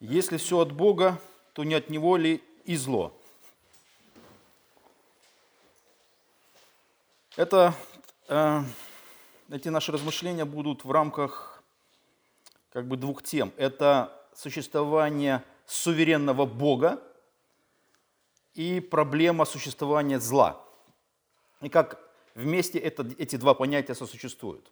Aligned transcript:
Если 0.00 0.36
все 0.36 0.58
от 0.58 0.72
Бога, 0.72 1.20
то 1.52 1.64
не 1.64 1.74
от 1.74 1.88
Него 1.88 2.16
ли 2.16 2.42
и 2.64 2.76
зло? 2.76 3.12
Это, 7.36 7.74
э, 8.28 8.60
эти 9.50 9.68
наши 9.68 9.92
размышления 9.92 10.44
будут 10.44 10.84
в 10.84 10.90
рамках 10.90 11.62
как 12.70 12.86
бы 12.86 12.96
двух 12.96 13.22
тем. 13.22 13.52
Это 13.56 14.12
существование 14.34 15.42
суверенного 15.66 16.46
Бога 16.46 17.02
и 18.54 18.80
проблема 18.80 19.44
существования 19.44 20.20
зла. 20.20 20.64
И 21.60 21.68
как 21.68 21.98
вместе 22.34 22.78
это, 22.78 23.06
эти 23.18 23.36
два 23.36 23.54
понятия 23.54 23.94
сосуществуют. 23.94 24.70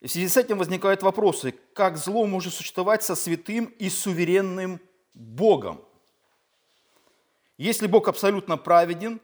И 0.00 0.08
в 0.08 0.10
связи 0.10 0.28
с 0.28 0.36
этим 0.36 0.58
возникают 0.58 1.02
вопросы, 1.02 1.54
как 1.72 1.96
зло 1.96 2.26
может 2.26 2.54
существовать 2.54 3.02
со 3.02 3.14
святым 3.14 3.66
и 3.78 3.88
суверенным 3.88 4.80
Богом? 5.14 5.82
Если 7.56 7.86
Бог 7.86 8.08
абсолютно 8.08 8.58
праведен, 8.58 9.20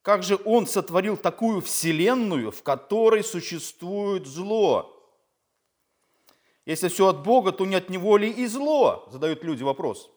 как 0.00 0.22
же 0.22 0.38
Он 0.44 0.66
сотворил 0.66 1.16
такую 1.16 1.60
вселенную, 1.60 2.50
в 2.50 2.62
которой 2.62 3.22
существует 3.22 4.26
зло? 4.26 4.92
Если 6.64 6.88
все 6.88 7.08
от 7.08 7.22
Бога, 7.22 7.52
то 7.52 7.66
не 7.66 7.74
от 7.74 7.90
Него 7.90 8.16
ли 8.16 8.30
и 8.30 8.46
зло? 8.46 9.08
Задают 9.10 9.44
люди 9.44 9.62
вопрос. 9.62 10.10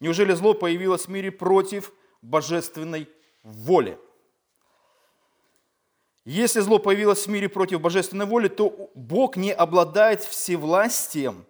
Неужели 0.00 0.32
зло 0.32 0.54
появилось 0.54 1.06
в 1.06 1.08
мире 1.08 1.32
против 1.32 1.92
божественной 2.22 3.08
воли? 3.42 3.98
Если 6.24 6.60
зло 6.60 6.78
появилось 6.78 7.26
в 7.26 7.30
мире 7.30 7.48
против 7.48 7.80
божественной 7.80 8.24
воли, 8.24 8.48
то 8.48 8.90
Бог 8.94 9.36
не 9.36 9.52
обладает 9.52 10.22
всевластием, 10.22 11.44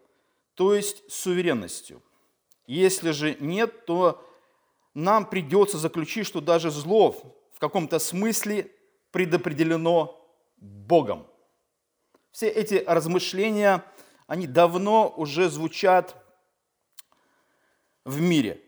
то 0.55 0.75
есть 0.75 1.11
суверенностью. 1.11 2.03
Если 2.67 3.13
же 3.13 3.37
нет, 3.39 3.87
то 3.87 4.27
нам 4.95 5.27
придется 5.27 5.79
заключить, 5.79 6.27
что 6.27 6.41
даже 6.41 6.71
зло 6.71 7.13
в 7.53 7.59
каком-то 7.59 7.99
смысле 7.99 8.71
предопределено 9.13 10.21
Богом. 10.57 11.27
Все 12.33 12.49
эти 12.49 12.83
размышления, 12.87 13.85
они 14.27 14.49
давно 14.49 15.13
уже 15.17 15.49
звучат 15.49 16.17
в 18.05 18.21
мире. 18.21 18.61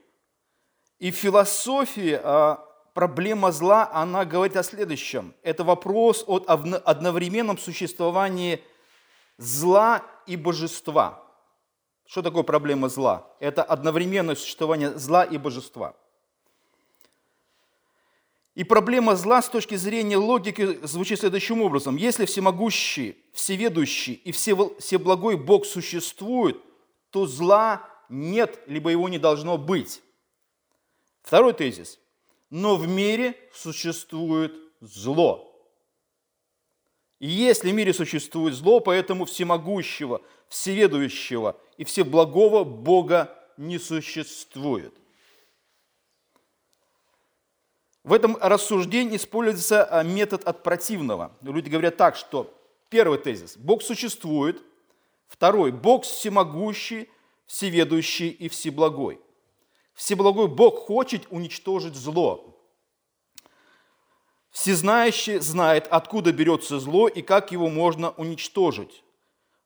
И 0.99 1.11
в 1.11 1.17
философии 1.17 2.19
а, 2.23 2.66
проблема 2.97 3.53
зла, 3.53 3.91
она 3.93 4.25
говорит 4.25 4.57
о 4.57 4.63
следующем. 4.63 5.35
Это 5.43 5.65
вопрос 5.65 6.25
о 6.27 6.37
одновременном 6.47 7.59
существовании 7.59 8.63
зла 9.37 10.03
и 10.27 10.35
божества. 10.35 11.23
Что 12.07 12.23
такое 12.23 12.43
проблема 12.43 12.89
зла? 12.89 13.31
Это 13.39 13.63
одновременное 13.63 14.35
существование 14.35 14.97
зла 14.99 15.25
и 15.25 15.37
божества. 15.37 15.95
И 18.55 18.65
проблема 18.65 19.15
зла 19.15 19.43
с 19.43 19.51
точки 19.51 19.75
зрения 19.75 20.17
логики 20.17 20.79
звучит 20.87 21.21
следующим 21.21 21.61
образом. 21.61 21.97
Если 21.97 22.25
всемогущий, 22.25 23.19
всеведущий 23.35 24.15
и 24.15 24.33
всеблагой 24.33 25.37
Бог 25.37 25.67
существует, 25.67 26.57
то 27.11 27.27
зла 27.27 27.87
нет, 28.09 28.59
либо 28.67 28.89
его 28.89 29.11
не 29.11 29.19
должно 29.19 29.59
быть. 29.59 30.01
Второй 31.23 31.53
тезис– 31.53 31.99
но 32.51 32.77
в 32.77 32.87
мире 32.87 33.35
существует 33.53 34.55
зло. 34.81 35.53
И 37.19 37.29
если 37.29 37.71
в 37.71 37.75
мире 37.75 37.95
существует 37.95 38.55
зло, 38.55 38.81
поэтому 38.81 39.25
всемогущего, 39.25 40.21
всеведущего 40.49 41.59
и 41.77 41.85
всеблагого 41.85 42.65
Бога 42.65 43.35
не 43.57 43.79
существует. 43.79 44.95
В 48.05 48.13
этом 48.13 48.37
рассуждении 48.41 49.17
используется 49.17 49.85
а, 49.85 50.05
метод 50.05 50.45
от 50.45 50.63
противного. 50.63 51.37
Люди 51.41 51.69
говорят 51.69 51.97
так, 51.97 52.15
что 52.15 52.55
первый 52.89 53.19
тезис– 53.19 53.57
Бог 53.59 53.83
существует, 53.83 54.63
второй– 55.27 55.73
Бог 55.73 56.05
всемогущий, 56.05 57.09
всеведущий 57.47 58.29
и 58.29 58.49
всеблагой. 58.49 59.19
Всеблагой 59.97 60.47
Бог 60.47 60.81
хочет 60.81 61.27
уничтожить 61.31 61.97
зло. 61.97 62.55
Всезнающий 64.51 65.39
знает, 65.39 65.87
откуда 65.91 66.33
берется 66.33 66.79
зло 66.79 67.09
и 67.09 67.23
как 67.23 67.51
его 67.51 67.71
можно 67.71 68.11
уничтожить. 68.11 69.03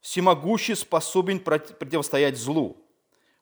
Всемогущий 0.00 0.76
способен 0.76 1.40
противостоять 1.40 2.38
злу. 2.38 2.76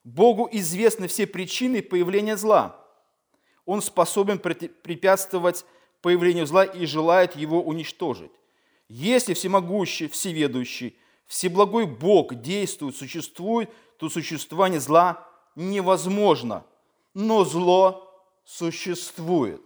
Богу 0.02 0.48
известны 0.50 1.08
все 1.08 1.26
причины 1.26 1.82
появления 1.82 2.38
зла. 2.38 2.82
Он 3.66 3.82
способен 3.82 4.38
препятствовать 4.38 5.66
появлению 6.00 6.46
зла 6.46 6.64
и 6.64 6.86
желает 6.86 7.36
его 7.36 7.62
уничтожить. 7.62 8.32
Если 8.88 9.34
всемогущий, 9.34 10.08
всеведущий, 10.08 10.98
всеблагой 11.26 11.84
Бог 11.86 12.34
действует, 12.36 12.96
существует, 12.96 13.70
то 13.98 14.08
существование 14.08 14.80
зла 14.80 15.28
невозможно– 15.54 16.64
но 17.14 17.44
зло 17.44 18.08
существует. 18.44 19.60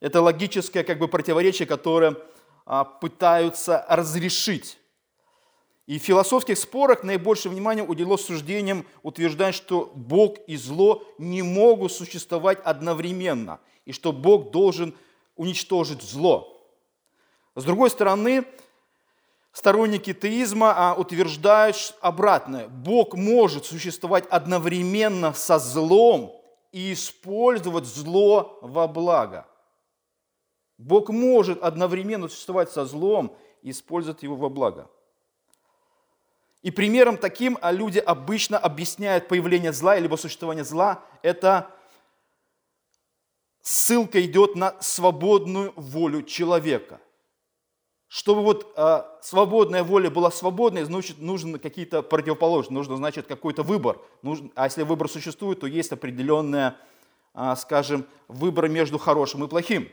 Это 0.00 0.20
логическое 0.20 0.84
как 0.84 0.98
бы 0.98 1.08
противоречие, 1.08 1.66
которое 1.66 2.16
а, 2.64 2.84
пытаются 2.84 3.84
разрешить. 3.88 4.78
И 5.86 5.98
в 5.98 6.02
философских 6.02 6.58
спорах 6.58 7.04
наибольшее 7.04 7.52
внимание 7.52 7.84
уделилось 7.84 8.24
суждениям, 8.24 8.84
утверждая, 9.02 9.52
что 9.52 9.92
Бог 9.94 10.38
и 10.48 10.56
зло 10.56 11.02
не 11.18 11.42
могут 11.42 11.92
существовать 11.92 12.58
одновременно, 12.64 13.60
и 13.84 13.92
что 13.92 14.12
Бог 14.12 14.50
должен 14.50 14.94
уничтожить 15.36 16.02
зло. 16.02 16.52
С 17.54 17.64
другой 17.64 17.90
стороны, 17.90 18.44
сторонники 19.56 20.12
теизма 20.12 20.74
а, 20.76 20.94
утверждают 20.94 21.96
обратное. 22.02 22.68
Бог 22.68 23.14
может 23.14 23.64
существовать 23.64 24.26
одновременно 24.26 25.32
со 25.32 25.58
злом 25.58 26.38
и 26.72 26.92
использовать 26.92 27.86
зло 27.86 28.58
во 28.60 28.86
благо. 28.86 29.46
Бог 30.76 31.08
может 31.08 31.62
одновременно 31.62 32.28
существовать 32.28 32.70
со 32.70 32.84
злом 32.84 33.34
и 33.62 33.70
использовать 33.70 34.22
его 34.22 34.36
во 34.36 34.50
благо. 34.50 34.90
И 36.60 36.70
примером 36.70 37.16
таким 37.16 37.56
а 37.62 37.72
люди 37.72 37.98
обычно 37.98 38.58
объясняют 38.58 39.26
появление 39.26 39.72
зла 39.72 39.96
или 39.96 40.14
существование 40.16 40.64
зла. 40.64 41.02
Это 41.22 41.70
ссылка 43.62 44.22
идет 44.22 44.54
на 44.54 44.76
свободную 44.82 45.72
волю 45.76 46.24
человека. 46.24 47.00
Чтобы 48.08 48.42
вот 48.42 48.72
э, 48.76 49.02
свободная 49.20 49.82
воля 49.82 50.10
была 50.10 50.30
свободной, 50.30 50.84
значит, 50.84 51.18
нужны 51.18 51.58
какие-то 51.58 52.02
противоположные, 52.02 52.76
нужно, 52.76 52.96
значит, 52.96 53.26
какой-то 53.26 53.62
выбор. 53.62 53.98
Нужно, 54.22 54.50
а 54.54 54.64
если 54.64 54.84
выбор 54.84 55.08
существует, 55.08 55.60
то 55.60 55.66
есть 55.66 55.90
определенная, 55.90 56.76
э, 57.34 57.54
скажем, 57.56 58.06
выбор 58.28 58.68
между 58.68 58.98
хорошим 58.98 59.44
и 59.44 59.48
плохим. 59.48 59.88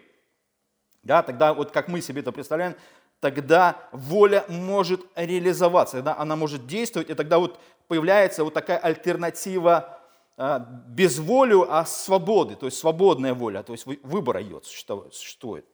Да, 1.02 1.24
тогда 1.24 1.54
вот 1.54 1.72
как 1.72 1.88
мы 1.88 2.02
себе 2.02 2.22
это 2.22 2.32
представляем, 2.32 2.76
тогда 3.20 3.78
воля 3.92 4.46
может 4.48 5.02
реализоваться, 5.16 5.98
тогда 5.98 6.16
она 6.16 6.36
может 6.36 6.68
действовать, 6.68 7.10
и 7.10 7.16
тогда 7.16 7.40
вот 7.40 7.60
появляется 7.88 8.44
вот 8.44 8.54
такая 8.54 8.78
альтернатива 8.78 10.00
э, 10.38 10.60
без 10.88 11.18
воли, 11.18 11.56
а 11.68 11.84
свободы, 11.86 12.56
то 12.56 12.68
есть 12.68 12.78
свободная 12.78 13.34
воля, 13.34 13.64
то 13.64 13.74
есть 13.74 13.88
выбор 14.04 14.38
ее 14.38 14.62
существует. 14.62 15.66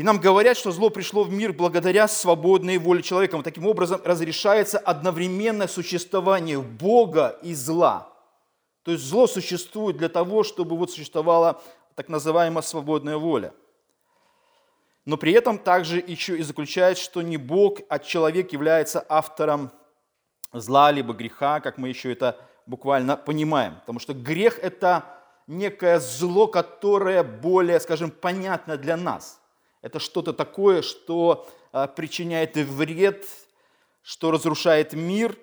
И 0.00 0.02
нам 0.02 0.18
говорят, 0.18 0.56
что 0.56 0.70
зло 0.70 0.88
пришло 0.88 1.24
в 1.24 1.30
мир 1.30 1.52
благодаря 1.52 2.08
свободной 2.08 2.78
воле 2.78 3.02
человека. 3.02 3.36
Вот 3.36 3.44
таким 3.44 3.66
образом 3.66 4.00
разрешается 4.02 4.78
одновременное 4.78 5.68
существование 5.68 6.58
Бога 6.58 7.38
и 7.42 7.52
зла. 7.52 8.10
То 8.82 8.92
есть 8.92 9.04
зло 9.04 9.26
существует 9.26 9.98
для 9.98 10.08
того, 10.08 10.42
чтобы 10.42 10.78
вот 10.78 10.90
существовала 10.90 11.60
так 11.96 12.08
называемая 12.08 12.62
свободная 12.62 13.18
воля. 13.18 13.52
Но 15.04 15.18
при 15.18 15.32
этом 15.32 15.58
также 15.58 15.98
еще 15.98 16.38
и 16.38 16.42
заключает, 16.42 16.96
что 16.96 17.20
не 17.20 17.36
Бог, 17.36 17.80
а 17.90 17.98
человек 17.98 18.54
является 18.54 19.04
автором 19.06 19.70
зла 20.54 20.92
либо 20.92 21.12
греха, 21.12 21.60
как 21.60 21.76
мы 21.76 21.90
еще 21.90 22.10
это 22.10 22.38
буквально 22.64 23.18
понимаем. 23.18 23.74
Потому 23.80 23.98
что 23.98 24.14
грех– 24.14 24.58
это 24.62 25.04
некое 25.46 26.00
зло, 26.00 26.46
которое 26.46 27.22
более, 27.22 27.78
скажем, 27.80 28.10
понятно 28.10 28.78
для 28.78 28.96
нас– 28.96 29.36
это 29.82 29.98
что-то 29.98 30.32
такое, 30.32 30.82
что 30.82 31.48
а, 31.72 31.86
причиняет 31.86 32.56
вред, 32.56 33.26
что 34.02 34.30
разрушает 34.30 34.92
мир 34.92 35.36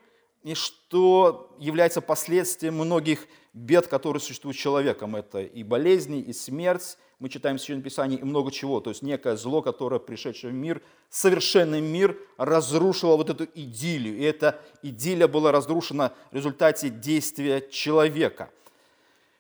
и 0.44 0.54
что 0.54 1.56
является 1.60 2.02
последствием 2.02 2.76
многих 2.76 3.28
бед, 3.54 3.88
которые 3.88 4.22
существуют 4.22 4.58
человеком. 4.58 5.16
Это 5.16 5.42
и 5.42 5.64
болезни, 5.64 6.20
и 6.22 6.34
смерть, 6.34 6.98
мы 7.20 7.30
читаем 7.30 7.58
в 7.58 7.60
Священном 7.60 7.82
Писании, 7.82 8.20
и 8.20 8.24
много 8.24 8.52
чего. 8.52 8.80
То 8.80 8.92
есть 8.92 9.02
некое 9.02 9.36
зло, 9.36 9.64
которое, 9.64 10.00
пришедшее 10.00 10.52
в 10.52 10.56
мир, 10.56 10.84
совершенный 11.10 11.82
мир, 11.82 12.16
разрушило 12.38 13.18
вот 13.18 13.32
эту 13.32 13.46
идиллию. 13.56 14.18
И 14.18 14.22
эта 14.22 14.62
идиллия 14.84 15.28
была 15.28 15.52
разрушена 15.52 16.14
в 16.32 16.36
результате 16.36 16.90
действия 16.90 17.68
человека. 17.72 18.52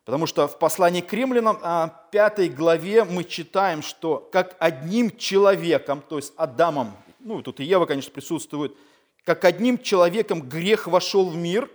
Потому 0.07 0.25
что 0.25 0.48
в 0.48 0.57
послании 0.57 1.01
к 1.01 1.12
римлянам, 1.12 1.57
5 2.12 2.39
а, 2.39 2.48
главе, 2.48 3.04
мы 3.04 3.25
читаем, 3.25 3.81
что 3.81 4.30
как 4.31 4.56
одним 4.57 5.13
человеком, 5.18 6.01
то 6.01 6.15
есть 6.15 6.31
Адамом, 6.38 6.95
ну 7.19 7.42
тут 7.42 7.59
и 7.59 7.65
Ева, 7.65 7.86
конечно, 7.86 8.13
присутствует, 8.13 8.74
как 9.25 9.44
одним 9.44 9.77
человеком 9.77 10.48
грех 10.48 10.88
вошел 10.88 11.30
в 11.30 11.36
мир, 11.36 11.69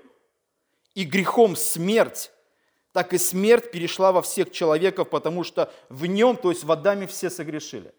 и 0.94 1.04
грехом 1.04 1.56
смерть, 1.56 2.32
так 2.92 3.12
и 3.12 3.18
смерть 3.18 3.70
перешла 3.70 4.12
во 4.12 4.22
всех 4.22 4.50
человеков, 4.50 5.10
потому 5.10 5.44
что 5.44 5.70
в 5.90 6.06
нем, 6.06 6.38
то 6.38 6.48
есть 6.48 6.64
в 6.64 6.72
Адаме 6.72 7.06
все 7.06 7.28
согрешили. 7.28 7.92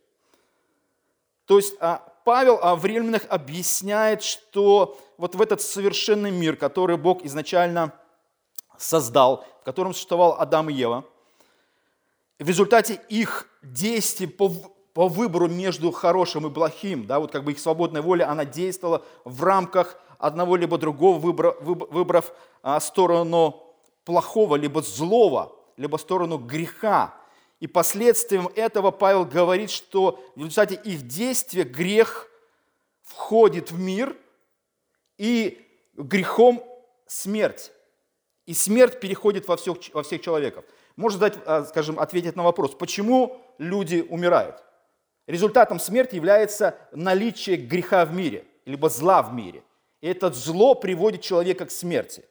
То 1.46 1.58
есть 1.58 1.76
а, 1.80 2.12
Павел 2.26 2.58
а 2.60 2.76
в 2.76 2.84
Римлянах 2.84 3.28
объясняет, 3.30 4.24
что 4.24 5.00
вот 5.20 5.36
в 5.36 5.42
этот 5.44 5.62
совершенный 5.62 6.32
мир, 6.32 6.56
который 6.56 6.98
Бог 6.98 7.24
изначально 7.24 7.94
создал, 8.80 9.46
в 9.64 9.66
котором 9.66 9.94
существовал 9.94 10.36
Адам 10.38 10.70
и 10.70 10.74
Ева, 10.74 11.06
в 12.38 12.46
результате 12.46 13.00
их 13.08 13.48
действий 13.62 14.28
по, 14.28 14.52
по 14.94 15.08
выбору 15.08 15.48
между 15.48 15.90
хорошим 15.92 16.46
и 16.46 16.50
плохим, 16.50 17.08
да, 17.08 17.22
вот 17.22 17.32
как 17.32 17.46
бы 17.46 17.54
их 17.54 17.60
свободная 17.60 18.02
воля, 18.02 18.30
она 18.30 18.44
действовала 18.44 19.06
в 19.24 19.42
рамках 19.42 19.98
одного 20.18 20.58
либо 20.58 20.78
другого, 20.78 21.18
выбрав, 21.18 21.56
выбрав 21.62 22.34
а, 22.62 22.82
сторону 22.82 23.64
плохого, 24.04 24.58
либо 24.58 24.82
злого, 24.82 25.56
либо 25.78 25.96
сторону 25.96 26.38
греха. 26.38 27.14
И 27.62 27.68
последствием 27.68 28.50
этого 28.54 28.92
Павел 28.92 29.24
говорит, 29.24 29.70
что 29.70 30.22
в 30.36 30.40
результате 30.40 30.76
их 30.76 31.08
действия 31.08 31.64
грех 31.64 32.28
входит 33.04 33.72
в 33.72 33.80
мир, 33.80 34.18
и 35.18 35.66
грехом 35.96 36.62
смерть. 37.08 37.72
И 38.46 38.54
смерть 38.54 39.00
переходит 39.00 39.48
во 39.48 39.56
всех, 39.56 39.78
во 39.94 40.04
всех 40.04 40.22
человеков. 40.22 40.66
Можно 40.96 41.20
дать, 41.20 41.38
а, 41.46 41.64
скажем, 41.64 42.00
ответить 42.00 42.36
на 42.36 42.44
вопрос, 42.44 42.76
почему 42.76 43.42
люди 43.58 44.06
умирают? 44.08 44.64
Результатом 45.28 45.80
смерти 45.80 46.16
является 46.16 46.78
наличие 46.92 47.56
греха 47.56 48.06
в 48.06 48.14
мире, 48.14 48.46
либо 48.66 48.90
зла 48.90 49.22
в 49.22 49.34
мире. 49.34 49.64
И 50.02 50.08
это 50.08 50.32
зло 50.32 50.76
приводит 50.76 51.22
человека 51.22 51.66
к 51.66 51.72
смерти. 51.72 52.26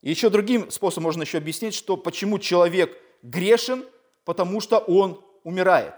И 0.00 0.08
еще 0.08 0.30
другим 0.30 0.70
способом 0.70 1.04
можно 1.04 1.22
еще 1.22 1.38
объяснить, 1.38 1.74
что 1.74 1.96
почему 1.96 2.38
человек 2.38 2.96
грешен, 3.22 3.84
потому 4.24 4.60
что 4.60 4.78
он 4.78 5.22
умирает. 5.44 5.94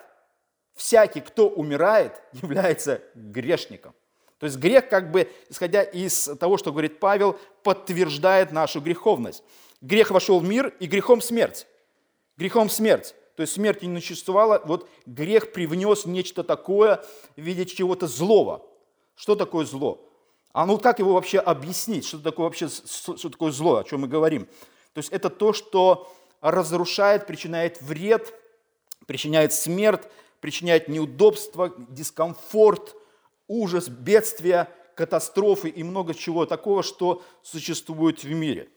Всякий, 0.74 1.20
кто 1.20 1.48
умирает, 1.48 2.20
является 2.32 3.02
грешником. 3.14 3.94
То 4.38 4.46
есть 4.46 4.58
грех, 4.58 4.88
как 4.88 5.10
бы, 5.10 5.30
исходя 5.48 5.82
из 5.82 6.30
того, 6.38 6.58
что 6.58 6.70
говорит 6.70 7.00
Павел, 7.00 7.38
подтверждает 7.62 8.52
нашу 8.52 8.80
греховность. 8.80 9.42
Грех 9.80 10.10
вошел 10.10 10.40
в 10.40 10.44
мир, 10.44 10.74
и 10.80 10.86
грехом 10.86 11.20
смерть. 11.20 11.66
Грехом 12.36 12.70
смерть. 12.70 13.14
То 13.36 13.42
есть 13.42 13.52
смерти 13.52 13.84
не 13.84 14.00
существовало, 14.00 14.60
вот 14.64 14.88
грех 15.06 15.52
привнес 15.52 16.06
нечто 16.06 16.42
такое 16.42 17.04
в 17.36 17.40
виде 17.40 17.64
чего-то 17.66 18.06
злого. 18.08 18.66
Что 19.14 19.36
такое 19.36 19.64
зло? 19.64 20.04
А 20.52 20.66
ну 20.66 20.78
как 20.78 20.98
его 20.98 21.14
вообще 21.14 21.38
объяснить? 21.38 22.04
Что 22.04 22.18
такое 22.18 22.46
вообще 22.46 22.68
что 22.68 23.28
такое 23.28 23.52
зло, 23.52 23.76
о 23.76 23.84
чем 23.84 24.00
мы 24.00 24.08
говорим? 24.08 24.46
То 24.92 24.98
есть 24.98 25.10
это 25.12 25.30
то, 25.30 25.52
что 25.52 26.12
разрушает, 26.40 27.26
причиняет 27.26 27.80
вред, 27.80 28.34
причиняет 29.06 29.52
смерть, 29.52 30.02
причиняет 30.40 30.88
неудобство, 30.88 31.72
дискомфорт, 31.88 32.96
ужас, 33.48 33.88
бедствия, 33.88 34.68
катастрофы 34.94 35.68
и 35.68 35.82
много 35.82 36.14
чего 36.14 36.46
такого, 36.46 36.82
что 36.82 37.22
существует 37.42 38.22
в 38.22 38.30
мире. 38.30 38.68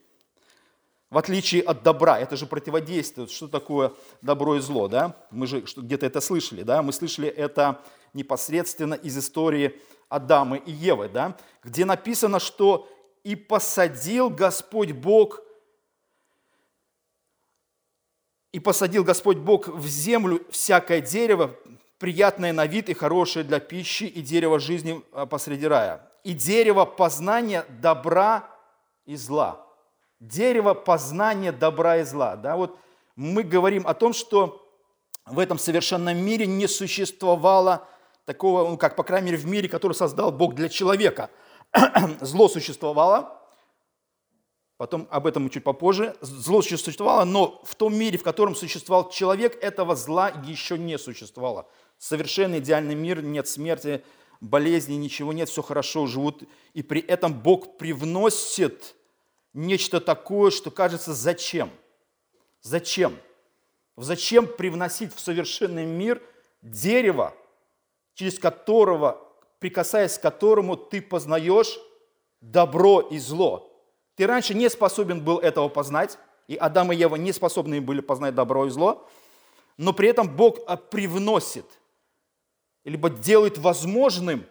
В 1.09 1.17
отличие 1.17 1.61
от 1.61 1.83
добра, 1.83 2.19
это 2.19 2.37
же 2.37 2.45
противодействует. 2.45 3.29
Что 3.31 3.49
такое 3.49 3.93
добро 4.21 4.55
и 4.55 4.59
зло, 4.61 4.87
да? 4.87 5.17
Мы 5.29 5.45
же 5.45 5.63
где-то 5.75 6.05
это 6.05 6.21
слышали, 6.21 6.63
да? 6.63 6.81
Мы 6.81 6.93
слышали 6.93 7.27
это 7.27 7.81
непосредственно 8.13 8.93
из 8.93 9.17
истории 9.17 9.77
Адама 10.07 10.55
и 10.55 10.71
Евы, 10.71 11.09
да? 11.09 11.37
Где 11.63 11.83
написано, 11.83 12.39
что 12.39 12.87
«и 13.23 13.35
посадил 13.35 14.29
Господь 14.29 14.93
Бог 14.93 15.41
и 18.51 18.59
посадил 18.59 19.03
Господь 19.03 19.37
Бог 19.37 19.67
в 19.67 19.87
землю 19.87 20.45
всякое 20.49 21.01
дерево, 21.01 21.55
приятное 22.01 22.51
на 22.51 22.65
вид 22.65 22.89
и 22.89 22.93
хорошее 22.93 23.45
для 23.45 23.59
пищи, 23.59 24.05
и 24.05 24.21
дерево 24.21 24.59
жизни 24.59 25.01
а, 25.13 25.27
посреди 25.27 25.67
рая, 25.67 26.01
и 26.23 26.33
дерево 26.33 26.83
познания 26.85 27.63
добра 27.81 28.49
и 29.05 29.15
зла». 29.15 29.67
Дерево 30.19 30.75
познания 30.75 31.51
добра 31.51 31.97
и 31.97 32.03
зла. 32.03 32.35
Да? 32.35 32.55
Вот 32.55 32.77
мы 33.15 33.41
говорим 33.41 33.87
о 33.87 33.95
том, 33.95 34.13
что 34.13 34.67
в 35.25 35.39
этом 35.39 35.57
совершенном 35.57 36.15
мире 36.17 36.45
не 36.45 36.67
существовало 36.67 37.87
такого, 38.25 38.69
ну, 38.69 38.77
как, 38.77 38.95
по 38.95 39.03
крайней 39.03 39.31
мере, 39.31 39.37
в 39.37 39.47
мире, 39.47 39.67
который 39.67 39.93
создал 39.93 40.31
Бог 40.31 40.53
для 40.53 40.69
человека. 40.69 41.31
Зло 42.21 42.49
существовало, 42.49 43.41
потом 44.77 45.07
об 45.09 45.25
этом 45.25 45.49
чуть 45.49 45.63
попозже. 45.63 46.15
Зло 46.21 46.61
существовало, 46.61 47.25
но 47.25 47.59
в 47.63 47.73
том 47.73 47.95
мире, 47.95 48.19
в 48.19 48.23
котором 48.23 48.55
существовал 48.55 49.09
человек, 49.09 49.57
этого 49.63 49.95
зла 49.95 50.29
еще 50.45 50.77
не 50.77 50.99
существовало. 50.99 51.67
Совершенно 52.01 52.57
идеальный 52.57 52.95
мир, 52.95 53.21
нет 53.21 53.47
смерти, 53.47 54.03
болезни, 54.39 54.95
ничего 54.95 55.33
нет, 55.33 55.49
все 55.49 55.61
хорошо, 55.61 56.07
живут. 56.07 56.41
И 56.73 56.81
при 56.81 56.99
этом 56.99 57.31
Бог 57.31 57.77
привносит 57.77 58.95
нечто 59.53 60.01
такое, 60.01 60.49
что 60.49 60.71
кажется, 60.71 61.13
зачем? 61.13 61.69
Зачем? 62.63 63.15
Зачем 63.97 64.47
привносить 64.47 65.13
в 65.13 65.19
совершенный 65.19 65.85
мир 65.85 66.19
дерево, 66.63 67.35
через 68.15 68.39
которого, 68.39 69.21
прикасаясь 69.59 70.17
к 70.17 70.23
которому 70.23 70.77
ты 70.77 71.03
познаешь 71.03 71.77
добро 72.41 73.01
и 73.01 73.19
зло. 73.19 73.71
Ты 74.15 74.25
раньше 74.25 74.55
не 74.55 74.71
способен 74.71 75.23
был 75.23 75.37
этого 75.37 75.69
познать, 75.69 76.17
и 76.47 76.55
Адам 76.55 76.91
и 76.91 76.95
Ева 76.95 77.15
не 77.17 77.31
способны 77.31 77.79
были 77.79 78.01
познать 78.01 78.33
добро 78.33 78.65
и 78.65 78.71
зло, 78.71 79.07
но 79.77 79.93
при 79.93 80.09
этом 80.09 80.35
Бог 80.35 80.57
привносит, 80.89 81.65
либо 82.83 83.09
делает 83.09 83.57
возможным 83.57 84.45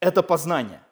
это 0.00 0.22
познание, 0.22 0.82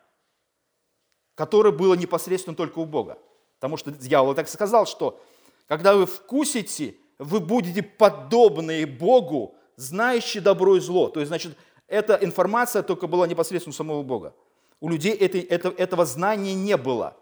которое 1.34 1.72
было 1.72 1.94
непосредственно 1.94 2.56
только 2.56 2.78
у 2.78 2.86
Бога. 2.86 3.18
Потому 3.56 3.76
что 3.76 3.90
дьявол 3.90 4.34
так 4.34 4.48
сказал, 4.48 4.86
что 4.86 5.20
когда 5.66 5.94
вы 5.94 6.06
вкусите, 6.06 6.96
вы 7.18 7.40
будете 7.40 7.82
подобны 7.82 8.86
Богу, 8.86 9.54
знающий 9.76 10.40
добро 10.40 10.76
и 10.76 10.80
зло. 10.80 11.08
То 11.08 11.20
есть, 11.20 11.28
значит, 11.28 11.56
эта 11.86 12.14
информация 12.14 12.82
только 12.82 13.06
была 13.06 13.26
непосредственно 13.26 13.72
у 13.72 13.76
самого 13.76 14.02
Бога. 14.02 14.34
У 14.80 14.88
людей 14.88 15.12
этой, 15.12 15.40
это, 15.40 15.68
этого 15.70 16.04
знания 16.04 16.54
не 16.54 16.76
было. 16.76 17.16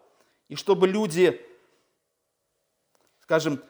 И 0.49 0.56
чтобы 0.56 0.87
люди, 0.87 1.40
скажем, 3.21 3.62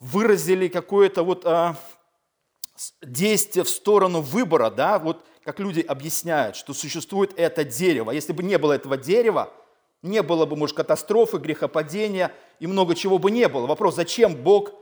выразили 0.00 0.68
какое-то 0.68 1.22
вот 1.22 1.44
а, 1.44 1.76
действие 3.02 3.64
в 3.64 3.68
сторону 3.68 4.20
выбора, 4.20 4.70
да, 4.70 4.98
вот 4.98 5.24
как 5.44 5.60
люди 5.60 5.80
объясняют, 5.80 6.56
что 6.56 6.72
существует 6.74 7.32
это 7.36 7.64
дерево. 7.64 8.10
Если 8.10 8.32
бы 8.32 8.42
не 8.42 8.58
было 8.58 8.72
этого 8.72 8.96
дерева, 8.96 9.52
не 10.02 10.22
было 10.22 10.46
бы, 10.46 10.56
может, 10.56 10.76
катастрофы, 10.76 11.38
грехопадения 11.38 12.32
и 12.60 12.66
много 12.66 12.94
чего 12.94 13.18
бы 13.18 13.30
не 13.30 13.48
было. 13.48 13.66
Вопрос, 13.66 13.94
зачем 13.94 14.34
Бог 14.34 14.72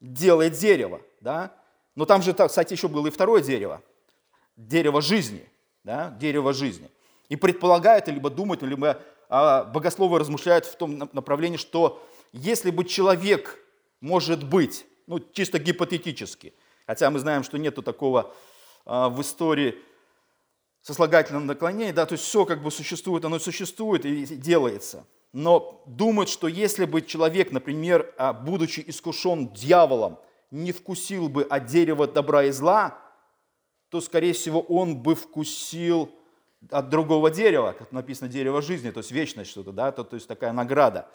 делает 0.00 0.54
дерево, 0.54 1.00
да? 1.20 1.54
Но 1.94 2.04
там 2.04 2.22
же, 2.22 2.32
кстати, 2.32 2.72
еще 2.72 2.88
было 2.88 3.08
и 3.08 3.10
второе 3.10 3.42
дерево. 3.42 3.82
Дерево 4.56 5.00
жизни. 5.00 5.46
Да? 5.84 6.10
Дерево 6.20 6.52
жизни. 6.52 6.90
И 7.28 7.36
предполагают, 7.36 8.08
либо 8.08 8.30
думают, 8.30 8.62
либо 8.62 9.00
а, 9.28 9.64
богословы 9.64 10.18
размышляют 10.18 10.66
в 10.66 10.76
том 10.76 11.08
направлении, 11.12 11.56
что 11.56 12.04
если 12.32 12.70
бы 12.70 12.84
человек, 12.84 13.58
может 14.00 14.44
быть, 14.44 14.86
ну 15.06 15.20
чисто 15.20 15.58
гипотетически, 15.58 16.54
хотя 16.90 17.08
мы 17.08 17.20
знаем, 17.20 17.44
что 17.44 17.56
нету 17.56 17.82
такого 17.82 18.34
а, 18.84 19.08
в 19.10 19.20
истории 19.20 19.76
сослагательного 20.82 21.44
наклонения, 21.44 21.92
да, 21.92 22.04
то 22.04 22.14
есть 22.14 22.24
все 22.24 22.44
как 22.44 22.64
бы 22.64 22.72
существует, 22.72 23.24
оно 23.24 23.38
существует 23.38 24.04
и 24.04 24.26
делается. 24.26 25.06
Но 25.32 25.84
думают, 25.86 26.28
что 26.28 26.48
если 26.48 26.86
бы 26.86 27.02
человек, 27.02 27.52
например, 27.52 28.12
а, 28.18 28.32
будучи 28.32 28.82
искушен 28.84 29.50
дьяволом, 29.50 30.18
не 30.50 30.72
вкусил 30.72 31.28
бы 31.28 31.44
от 31.44 31.66
дерева 31.66 32.08
добра 32.08 32.42
и 32.42 32.50
зла, 32.50 32.98
то, 33.90 34.00
скорее 34.00 34.32
всего, 34.32 34.60
он 34.60 34.96
бы 34.96 35.14
вкусил 35.14 36.12
от 36.72 36.88
другого 36.88 37.30
дерева, 37.30 37.72
как 37.78 37.92
написано 37.92 38.28
дерево 38.28 38.62
жизни, 38.62 38.90
то 38.90 38.98
есть 38.98 39.12
вечность 39.12 39.52
что-то, 39.52 39.70
да, 39.70 39.92
то, 39.92 40.02
то 40.02 40.16
есть 40.16 40.26
такая 40.26 40.52
награда 40.52 41.08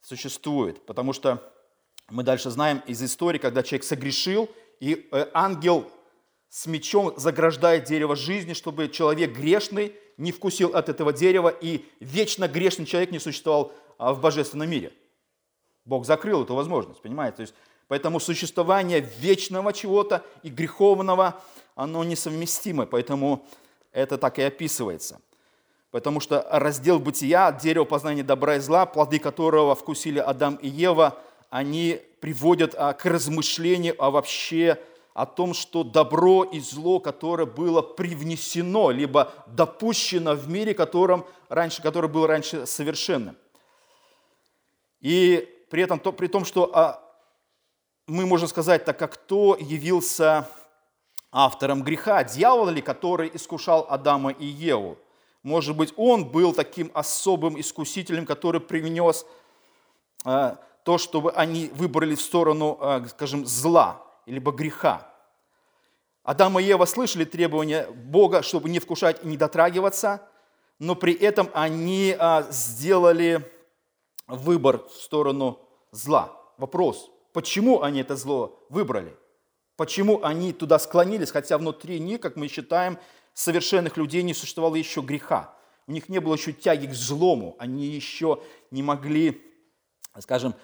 существует. 0.00 0.86
Потому 0.86 1.12
что 1.12 1.52
мы 2.08 2.22
дальше 2.22 2.50
знаем 2.50 2.82
из 2.86 3.02
истории, 3.02 3.38
когда 3.38 3.64
человек 3.64 3.84
согрешил, 3.84 4.48
и 4.82 5.08
э, 5.12 5.26
ангел 5.32 5.88
с 6.48 6.66
мечом 6.66 7.14
заграждает 7.16 7.84
дерево 7.84 8.16
жизни, 8.16 8.52
чтобы 8.52 8.88
человек 8.88 9.30
грешный 9.30 9.94
не 10.16 10.32
вкусил 10.32 10.74
от 10.74 10.88
этого 10.88 11.12
дерева, 11.12 11.50
и 11.50 11.84
вечно 12.00 12.48
грешный 12.48 12.84
человек 12.84 13.12
не 13.12 13.20
существовал 13.20 13.72
а, 13.96 14.12
в 14.12 14.20
божественном 14.20 14.68
мире. 14.68 14.92
Бог 15.84 16.04
закрыл 16.04 16.42
эту 16.42 16.56
возможность, 16.56 17.00
понимаете? 17.00 17.36
То 17.36 17.42
есть, 17.42 17.54
поэтому 17.86 18.18
существование 18.18 19.08
вечного 19.20 19.72
чего-то 19.72 20.24
и 20.42 20.50
греховного, 20.50 21.40
оно 21.76 22.02
несовместимо, 22.02 22.84
поэтому 22.86 23.46
это 23.92 24.18
так 24.18 24.40
и 24.40 24.42
описывается. 24.42 25.20
Потому 25.92 26.18
что 26.18 26.44
раздел 26.50 26.98
бытия, 26.98 27.52
дерево 27.52 27.84
познания 27.84 28.24
добра 28.24 28.56
и 28.56 28.58
зла, 28.58 28.86
плоды 28.86 29.20
которого 29.20 29.76
вкусили 29.76 30.18
Адам 30.18 30.56
и 30.56 30.68
Ева, 30.68 31.22
они 31.52 32.00
приводят 32.20 32.74
а, 32.78 32.94
к 32.94 33.04
размышлению 33.04 33.94
о 34.02 34.10
вообще 34.10 34.80
о 35.12 35.26
том, 35.26 35.52
что 35.52 35.84
добро 35.84 36.44
и 36.44 36.60
зло, 36.60 36.98
которое 36.98 37.44
было 37.44 37.82
привнесено, 37.82 38.90
либо 38.90 39.34
допущено 39.48 40.34
в 40.34 40.48
мире, 40.48 40.72
которым 40.72 41.26
раньше, 41.50 41.82
который 41.82 42.08
был 42.08 42.26
раньше 42.26 42.64
совершенным. 42.64 43.36
И 45.02 45.46
при 45.68 45.82
этом, 45.82 46.00
то, 46.00 46.10
при 46.12 46.26
том, 46.26 46.46
что 46.46 46.74
а, 46.74 47.02
мы 48.06 48.24
можем 48.24 48.48
сказать, 48.48 48.86
так 48.86 48.98
как 48.98 49.12
кто 49.12 49.54
явился 49.60 50.48
автором 51.30 51.82
греха, 51.82 52.24
дьявол 52.24 52.70
ли, 52.70 52.80
который 52.80 53.30
искушал 53.34 53.86
Адама 53.90 54.30
и 54.30 54.46
Еву. 54.46 54.96
Может 55.42 55.76
быть, 55.76 55.92
он 55.98 56.24
был 56.24 56.54
таким 56.54 56.90
особым 56.94 57.60
искусителем, 57.60 58.24
который 58.24 58.62
привнес 58.62 59.26
а, 60.24 60.56
то, 60.84 60.98
чтобы 60.98 61.32
они 61.32 61.70
выбрали 61.74 62.14
в 62.14 62.20
сторону, 62.20 62.78
а, 62.80 63.04
скажем, 63.08 63.46
зла, 63.46 64.02
либо 64.26 64.52
греха. 64.52 65.08
Адам 66.22 66.58
и 66.58 66.62
Ева 66.62 66.84
слышали 66.84 67.24
требования 67.24 67.88
Бога, 67.90 68.42
чтобы 68.42 68.68
не 68.68 68.78
вкушать 68.78 69.24
и 69.24 69.26
не 69.26 69.36
дотрагиваться, 69.36 70.28
но 70.78 70.94
при 70.94 71.12
этом 71.14 71.48
они 71.52 72.14
а, 72.18 72.46
сделали 72.50 73.48
выбор 74.26 74.84
в 74.88 74.92
сторону 74.92 75.60
зла. 75.90 76.32
Вопрос, 76.58 77.10
почему 77.32 77.82
они 77.82 78.00
это 78.00 78.16
зло 78.16 78.64
выбрали? 78.68 79.16
Почему 79.76 80.22
они 80.22 80.52
туда 80.52 80.78
склонились, 80.78 81.30
хотя 81.30 81.58
внутри 81.58 81.98
них, 81.98 82.20
как 82.20 82.36
мы 82.36 82.48
считаем, 82.48 82.98
совершенных 83.34 83.96
людей 83.96 84.22
не 84.22 84.34
существовало 84.34 84.76
еще 84.76 85.00
греха. 85.00 85.54
У 85.86 85.92
них 85.92 86.08
не 86.08 86.20
было 86.20 86.34
еще 86.34 86.52
тяги 86.52 86.86
к 86.86 86.94
злому, 86.94 87.56
они 87.58 87.86
еще 87.86 88.42
не 88.70 88.82
могли, 88.82 89.42
скажем, 90.20 90.54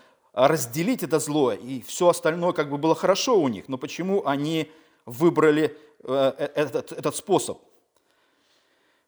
разделить 0.47 1.03
это 1.03 1.19
зло, 1.19 1.53
и 1.53 1.81
все 1.81 2.09
остальное 2.09 2.53
как 2.53 2.71
бы 2.71 2.79
было 2.79 2.95
хорошо 2.95 3.41
у 3.41 3.49
них. 3.49 3.69
Но 3.69 3.77
почему 3.77 4.25
они 4.25 4.71
выбрали 5.05 5.77
э, 6.05 6.33
э, 6.39 6.45
этот, 6.55 6.93
этот 6.93 7.17
способ? 7.17 7.59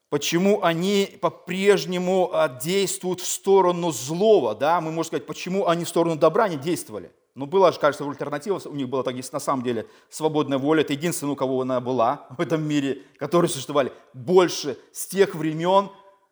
Почему 0.08 0.64
они 0.64 1.16
по-прежнему 1.20 2.30
а, 2.32 2.48
действуют 2.48 3.20
в 3.20 3.26
сторону 3.28 3.92
злого? 3.92 4.56
Да? 4.56 4.80
Мы 4.80 4.90
можем 4.90 5.04
сказать, 5.04 5.26
почему 5.26 5.68
они 5.68 5.84
в 5.84 5.88
сторону 5.88 6.16
добра 6.16 6.48
не 6.48 6.56
действовали? 6.56 7.12
Ну, 7.36 7.46
была 7.46 7.70
же, 7.70 7.78
кажется, 7.78 8.04
альтернатива, 8.04 8.60
у 8.64 8.74
них 8.74 8.88
была 8.88 9.04
так, 9.04 9.14
на 9.32 9.38
самом 9.38 9.62
деле 9.62 9.86
свободная 10.08 10.58
воля, 10.58 10.80
это 10.80 10.94
единственное, 10.94 11.34
у 11.34 11.36
кого 11.36 11.60
она 11.60 11.80
была 11.80 12.26
в 12.36 12.40
этом 12.40 12.66
мире, 12.66 13.02
которые 13.18 13.48
существовали 13.48 13.92
больше 14.14 14.76
с 14.90 15.06
тех 15.06 15.36
времен, 15.36 15.90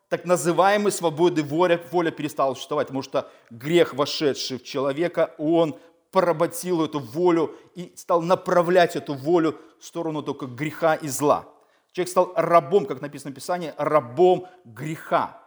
так 0.09 0.25
называемой 0.25 0.91
свободы 0.91 1.43
воля, 1.43 1.79
воля 1.91 2.09
перестала 2.11 2.55
существовать, 2.55 2.87
потому 2.87 3.03
что 3.03 3.29
грех, 3.51 3.93
вошедший 3.93 4.57
в 4.57 4.63
человека, 4.63 5.35
он 5.37 5.77
поработил 6.11 6.83
эту 6.83 6.99
волю 6.99 7.55
и 7.75 7.93
стал 7.95 8.23
направлять 8.23 8.95
эту 8.95 9.13
волю 9.13 9.59
в 9.79 9.85
сторону 9.85 10.23
только 10.23 10.47
греха 10.47 10.95
и 10.95 11.07
зла. 11.07 11.47
Человек 11.91 12.09
стал 12.09 12.33
рабом, 12.35 12.87
как 12.87 13.01
написано 13.01 13.31
в 13.31 13.35
Писании, 13.35 13.73
рабом 13.77 14.47
греха. 14.65 15.43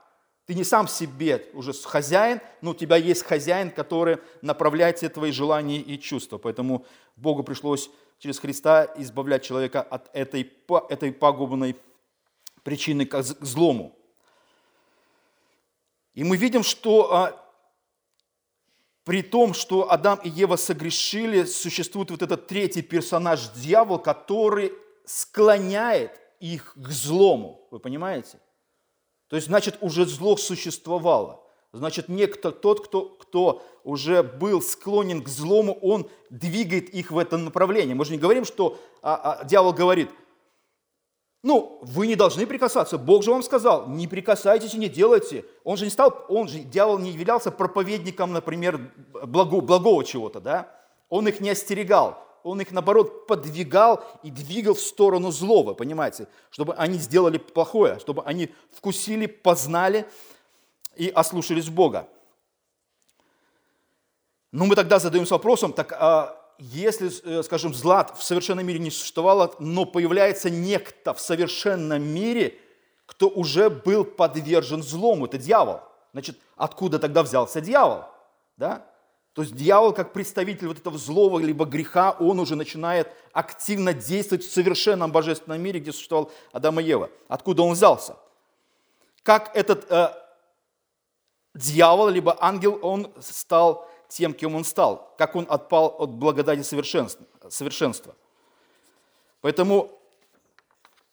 Ты 0.46 0.54
не 0.54 0.64
сам 0.64 0.86
себе 0.86 1.44
уже 1.54 1.72
хозяин, 1.72 2.40
но 2.60 2.70
у 2.70 2.74
тебя 2.74 2.96
есть 2.96 3.24
хозяин, 3.24 3.70
который 3.70 4.18
направляет 4.42 4.98
все 4.98 5.08
твои 5.08 5.32
желания 5.32 5.78
и 5.78 5.98
чувства. 5.98 6.38
Поэтому 6.38 6.84
Богу 7.16 7.42
пришлось 7.42 7.90
через 8.18 8.38
Христа 8.38 8.88
избавлять 8.96 9.42
человека 9.42 9.82
от 9.82 10.08
этой, 10.12 10.52
этой 10.88 11.12
пагубной 11.12 11.76
причины 12.62 13.06
к 13.06 13.22
злому. 13.22 13.96
И 16.14 16.24
мы 16.24 16.36
видим, 16.36 16.62
что 16.62 17.14
а, 17.14 17.42
при 19.04 19.22
том, 19.22 19.54
что 19.54 19.90
Адам 19.90 20.20
и 20.22 20.28
Ева 20.28 20.56
согрешили, 20.56 21.44
существует 21.44 22.10
вот 22.10 22.22
этот 22.22 22.46
третий 22.46 22.82
персонаж, 22.82 23.50
дьявол, 23.54 23.98
который 23.98 24.72
склоняет 25.04 26.20
их 26.38 26.74
к 26.76 26.88
злому. 26.90 27.66
Вы 27.70 27.78
понимаете? 27.78 28.38
То 29.28 29.36
есть, 29.36 29.48
значит, 29.48 29.78
уже 29.80 30.04
зло 30.04 30.36
существовало. 30.36 31.40
Значит, 31.72 32.08
некто, 32.08 32.52
тот, 32.52 32.86
кто, 32.86 33.06
кто 33.06 33.66
уже 33.82 34.22
был 34.22 34.60
склонен 34.60 35.22
к 35.22 35.28
злому, 35.28 35.72
он 35.80 36.10
двигает 36.28 36.90
их 36.90 37.10
в 37.10 37.16
это 37.16 37.38
направление. 37.38 37.94
Мы 37.94 38.04
же 38.04 38.12
не 38.12 38.18
говорим, 38.18 38.44
что 38.44 38.78
а, 39.00 39.40
а, 39.40 39.44
дьявол 39.44 39.72
говорит– 39.72 40.10
ну, 41.42 41.80
вы 41.82 42.06
не 42.06 42.14
должны 42.14 42.46
прикасаться. 42.46 42.98
Бог 42.98 43.24
же 43.24 43.32
вам 43.32 43.42
сказал, 43.42 43.88
не 43.88 44.06
прикасайтесь 44.06 44.74
и 44.74 44.78
не 44.78 44.88
делайте. 44.88 45.44
Он 45.64 45.76
же 45.76 45.84
не 45.84 45.90
стал, 45.90 46.24
он 46.28 46.46
же, 46.46 46.60
дьявол 46.60 46.98
не 46.98 47.10
являлся 47.10 47.50
проповедником, 47.50 48.32
например, 48.32 48.92
благо, 49.24 49.60
благого 49.60 50.04
чего-то, 50.04 50.40
да? 50.40 50.68
Он 51.08 51.26
их 51.26 51.40
не 51.40 51.50
остерегал. 51.50 52.22
Он 52.44 52.60
их, 52.60 52.70
наоборот, 52.70 53.26
подвигал 53.26 54.04
и 54.22 54.30
двигал 54.30 54.74
в 54.74 54.80
сторону 54.80 55.32
злого, 55.32 55.74
понимаете? 55.74 56.28
Чтобы 56.50 56.74
они 56.74 56.98
сделали 56.98 57.38
плохое, 57.38 57.98
чтобы 57.98 58.22
они 58.22 58.54
вкусили, 58.70 59.26
познали 59.26 60.06
и 60.94 61.08
ослушались 61.08 61.68
Бога. 61.68 62.08
Ну, 64.52 64.66
мы 64.66 64.76
тогда 64.76 64.98
задаемся 64.98 65.34
вопросом, 65.34 65.72
так 65.72 65.92
а 65.92 66.41
если, 66.62 67.10
э, 67.24 67.42
скажем, 67.42 67.74
зла 67.74 68.04
в 68.04 68.22
совершенном 68.22 68.64
мире 68.64 68.78
не 68.78 68.90
существовало, 68.90 69.52
но 69.58 69.84
появляется 69.84 70.48
некто 70.48 71.12
в 71.12 71.20
совершенном 71.20 72.02
мире, 72.02 72.56
кто 73.06 73.28
уже 73.28 73.68
был 73.68 74.04
подвержен 74.04 74.80
злому, 74.82 75.26
это 75.26 75.38
дьявол. 75.38 75.80
Значит, 76.12 76.38
откуда 76.56 77.00
тогда 77.00 77.24
взялся 77.24 77.60
дьявол? 77.60 78.04
Да? 78.56 78.86
То 79.32 79.42
есть 79.42 79.56
дьявол, 79.56 79.92
как 79.92 80.12
представитель 80.12 80.68
вот 80.68 80.78
этого 80.78 80.98
злого 80.98 81.40
либо 81.40 81.64
греха, 81.64 82.12
он 82.12 82.38
уже 82.38 82.54
начинает 82.54 83.08
активно 83.32 83.92
действовать 83.92 84.44
в 84.44 84.52
совершенном 84.52 85.10
божественном 85.10 85.60
мире, 85.60 85.80
где 85.80 85.90
существовал 85.90 86.30
Адам 86.52 86.78
и 86.78 86.84
Ева. 86.84 87.10
Откуда 87.26 87.62
он 87.62 87.72
взялся? 87.72 88.16
Как 89.24 89.50
этот 89.56 89.90
э, 89.90 90.14
дьявол, 91.54 92.08
либо 92.08 92.36
ангел, 92.40 92.78
он 92.82 93.12
стал 93.20 93.88
тем, 94.12 94.34
кем 94.34 94.54
он 94.54 94.64
стал, 94.64 95.14
как 95.16 95.36
он 95.36 95.46
отпал 95.48 95.96
от 95.98 96.10
благодати 96.10 96.62
совершенства. 96.62 98.14
Поэтому 99.40 99.90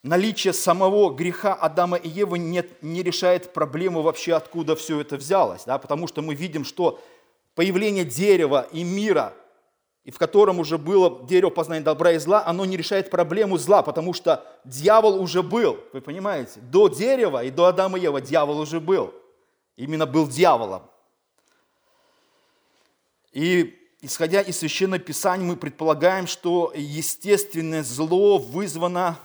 наличие 0.03 0.53
самого 0.53 1.13
греха 1.13 1.53
Адама 1.53 1.97
и 1.97 2.09
Евы 2.09 2.39
не, 2.39 2.63
не 2.81 3.01
решает 3.01 3.53
проблему 3.53 4.01
вообще, 4.01 4.33
откуда 4.33 4.75
все 4.75 4.99
это 4.99 5.15
взялось. 5.15 5.63
Да? 5.65 5.77
Потому 5.77 6.07
что 6.07 6.21
мы 6.21 6.35
видим, 6.35 6.65
что 6.65 6.99
появление 7.55 8.03
дерева 8.03 8.67
и 8.71 8.83
мира, 8.83 9.33
и 10.03 10.11
в 10.11 10.17
котором 10.17 10.59
уже 10.59 10.77
было 10.77 11.25
дерево 11.25 11.51
познания 11.51 11.83
добра 11.83 12.11
и 12.11 12.17
зла, 12.17 12.43
оно 12.45 12.65
не 12.65 12.75
решает 12.77 13.09
проблему 13.09 13.57
зла, 13.57 13.81
потому 13.81 14.13
что 14.13 14.45
дьявол 14.65 15.21
уже 15.21 15.41
был, 15.41 15.79
вы 15.93 16.01
понимаете? 16.01 16.59
До 16.59 16.89
дерева 16.89 17.43
и 17.43 17.49
до 17.49 17.65
Адама 17.65 17.97
и 17.97 18.01
Евы 18.01 18.21
дьявол 18.21 18.59
уже 18.59 18.79
был. 18.79 19.13
Именно 19.77 20.05
был 20.05 20.27
дьяволом. 20.27 20.88
И 23.39 23.73
исходя 24.01 24.41
из 24.41 24.59
Священного 24.59 25.01
Писания, 25.01 25.45
мы 25.45 25.55
предполагаем, 25.55 26.27
что 26.27 26.73
естественное 26.75 27.83
зло 27.83 28.37
вызвано 28.37 29.17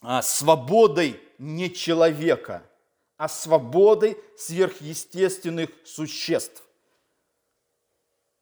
а, 0.00 0.22
свободой 0.22 1.20
не 1.38 1.68
человека, 1.74 2.62
а 3.16 3.28
свободой 3.28 4.16
сверхъестественных 4.36 5.70
существ. 5.84 6.62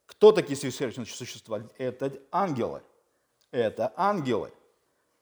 Кто 0.05 0.31
такие 0.31 0.57
сверхъестественные 0.57 1.07
существа? 1.07 1.63
Это 1.79 2.13
ангелы. 2.31 2.83
Это 3.51 3.95
ангелы. 3.97 4.53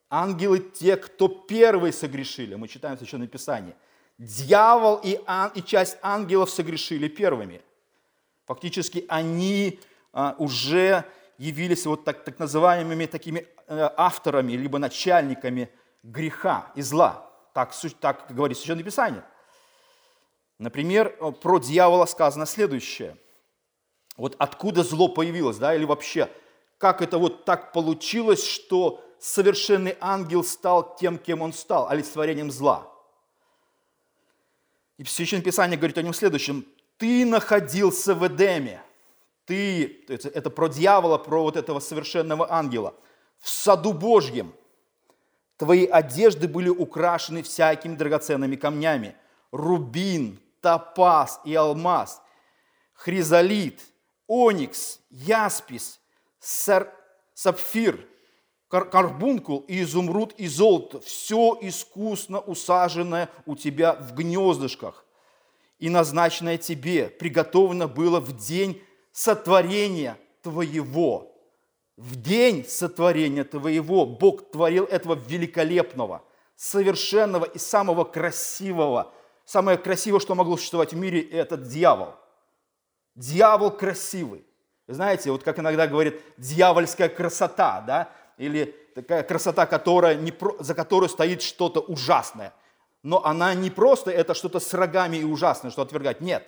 Ангелы 0.08 0.58
те, 0.58 0.96
кто 0.96 1.28
первые 1.28 1.92
согрешили. 1.92 2.56
Мы 2.56 2.66
читаем 2.66 2.96
в 2.96 2.98
Священном 2.98 3.28
Писании. 3.28 3.76
Дьявол 4.18 4.96
и, 5.04 5.20
ан, 5.26 5.52
и 5.54 5.62
часть 5.62 5.96
ангелов 6.02 6.50
согрешили 6.50 7.06
первыми– 7.06 7.62
Фактически 8.50 9.04
они 9.08 9.78
а, 10.12 10.34
уже 10.36 11.04
явились 11.38 11.86
вот 11.86 12.02
так, 12.02 12.24
так 12.24 12.40
называемыми 12.40 13.06
такими 13.06 13.46
э, 13.68 13.90
авторами, 13.96 14.54
либо 14.54 14.80
начальниками 14.80 15.70
греха 16.02 16.72
и 16.74 16.82
зла. 16.82 17.30
Так, 17.54 17.72
так 18.00 18.26
говорит 18.34 18.58
Священное 18.58 18.82
Писание. 18.82 19.22
Например, 20.58 21.10
про 21.40 21.60
дьявола 21.60 22.06
сказано 22.06 22.44
следующее. 22.44 23.16
Вот 24.16 24.34
откуда 24.40 24.82
зло 24.82 25.06
появилось, 25.06 25.58
да, 25.58 25.72
или 25.72 25.84
вообще, 25.84 26.28
как 26.78 27.02
это 27.02 27.18
вот 27.18 27.44
так 27.44 27.72
получилось, 27.72 28.44
что 28.44 29.00
совершенный 29.20 29.96
ангел 30.00 30.42
стал 30.42 30.96
тем, 30.96 31.18
кем 31.18 31.42
он 31.42 31.52
стал, 31.52 31.88
олицетворением 31.88 32.50
зла. 32.50 32.92
И 34.98 35.04
Священное 35.04 35.44
Писание 35.44 35.78
говорит 35.78 35.98
о 35.98 36.02
нем 36.02 36.14
следующем. 36.14 36.66
Ты 37.00 37.24
находился 37.24 38.14
в 38.14 38.26
Эдеме. 38.26 38.82
Ты, 39.46 40.04
это 40.06 40.50
про 40.50 40.68
дьявола, 40.68 41.16
про 41.16 41.42
вот 41.42 41.56
этого 41.56 41.80
совершенного 41.80 42.52
ангела. 42.52 42.94
В 43.38 43.48
саду 43.48 43.94
Божьем. 43.94 44.52
Твои 45.56 45.86
одежды 45.86 46.46
были 46.46 46.68
украшены 46.68 47.42
всякими 47.42 47.96
драгоценными 47.96 48.54
камнями. 48.56 49.16
Рубин, 49.50 50.38
топаз 50.60 51.40
и 51.46 51.54
алмаз, 51.54 52.20
хризолит, 52.92 53.80
оникс, 54.26 55.00
яспис, 55.08 56.00
сар, 56.38 56.92
сапфир, 57.32 58.06
карбункул 58.68 59.64
и 59.68 59.80
изумруд 59.80 60.34
и 60.34 60.46
золото. 60.48 61.00
Все 61.00 61.56
искусно 61.62 62.40
усаженное 62.40 63.30
у 63.46 63.56
тебя 63.56 63.94
в 63.94 64.14
гнездышках 64.14 65.06
и 65.80 65.88
назначенное 65.88 66.58
тебе, 66.58 67.08
приготовлено 67.08 67.88
было 67.88 68.20
в 68.20 68.36
день 68.36 68.82
сотворения 69.12 70.16
твоего. 70.42 71.34
В 71.96 72.16
день 72.16 72.64
сотворения 72.66 73.44
твоего 73.44 74.06
Бог 74.06 74.50
творил 74.52 74.84
этого 74.84 75.14
великолепного, 75.14 76.22
совершенного 76.54 77.44
и 77.44 77.58
самого 77.58 78.04
красивого. 78.04 79.12
Самое 79.44 79.76
красивое, 79.78 80.20
что 80.20 80.34
могло 80.34 80.56
существовать 80.56 80.92
в 80.92 80.96
мире, 80.96 81.20
это 81.20 81.56
дьявол. 81.56 82.14
Дьявол 83.16 83.70
красивый. 83.72 84.44
Знаете, 84.86 85.30
вот 85.30 85.42
как 85.42 85.58
иногда 85.58 85.86
говорят, 85.86 86.14
дьявольская 86.36 87.08
красота, 87.08 87.82
да? 87.86 88.12
или 88.40 88.74
такая 88.94 89.22
красота, 89.22 89.66
которая 89.66 90.14
не, 90.14 90.32
за 90.58 90.74
которой 90.74 91.08
стоит 91.08 91.42
что-то 91.42 91.80
ужасное. 91.80 92.54
Но 93.02 93.24
она 93.24 93.54
не 93.54 93.70
просто 93.70 94.10
это 94.10 94.34
что-то 94.34 94.60
с 94.60 94.74
рогами 94.74 95.18
и 95.18 95.24
ужасное, 95.24 95.70
что 95.70 95.82
отвергать. 95.82 96.20
Нет, 96.20 96.46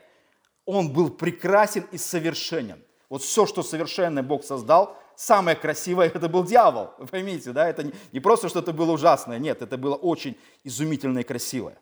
он 0.64 0.92
был 0.92 1.10
прекрасен 1.10 1.86
и 1.92 1.98
совершенен. 1.98 2.82
Вот 3.08 3.22
все, 3.22 3.46
что 3.46 3.62
совершенное 3.62 4.22
Бог 4.22 4.44
создал, 4.44 4.96
самое 5.16 5.56
красивое 5.56 6.06
это 6.06 6.28
был 6.28 6.44
дьявол. 6.44 6.90
Вы 6.98 7.06
поймите, 7.06 7.52
да? 7.52 7.68
Это 7.68 7.90
не 8.12 8.20
просто 8.20 8.48
что-то 8.48 8.72
было 8.72 8.92
ужасное, 8.92 9.38
нет, 9.38 9.62
это 9.62 9.76
было 9.76 9.94
очень 9.94 10.38
изумительное 10.64 11.22
и 11.22 11.26
красивое. 11.26 11.78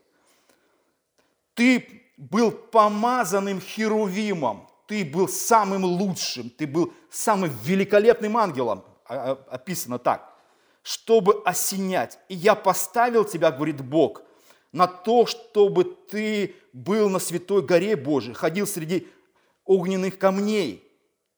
Ты 1.54 2.02
был 2.16 2.50
помазанным 2.50 3.60
херувимом, 3.60 4.68
ты 4.86 5.04
был 5.04 5.28
самым 5.28 5.84
лучшим, 5.84 6.50
ты 6.50 6.66
был 6.66 6.92
самым 7.10 7.50
великолепным 7.62 8.36
ангелом. 8.36 8.84
А, 9.04 9.32
а, 9.32 9.54
описано 9.54 9.98
так, 9.98 10.32
чтобы 10.82 11.42
осенять. 11.44 12.18
И 12.28 12.34
я 12.34 12.54
поставил 12.54 13.24
тебя, 13.24 13.50
говорит 13.50 13.80
Бог, 13.80 14.22
на 14.72 14.86
то, 14.86 15.26
чтобы 15.26 15.84
ты 15.84 16.54
был 16.72 17.08
на 17.08 17.18
святой 17.18 17.62
горе 17.62 17.96
Божией, 17.96 18.34
ходил 18.34 18.66
среди 18.66 19.08
огненных 19.64 20.18
камней. 20.18 20.84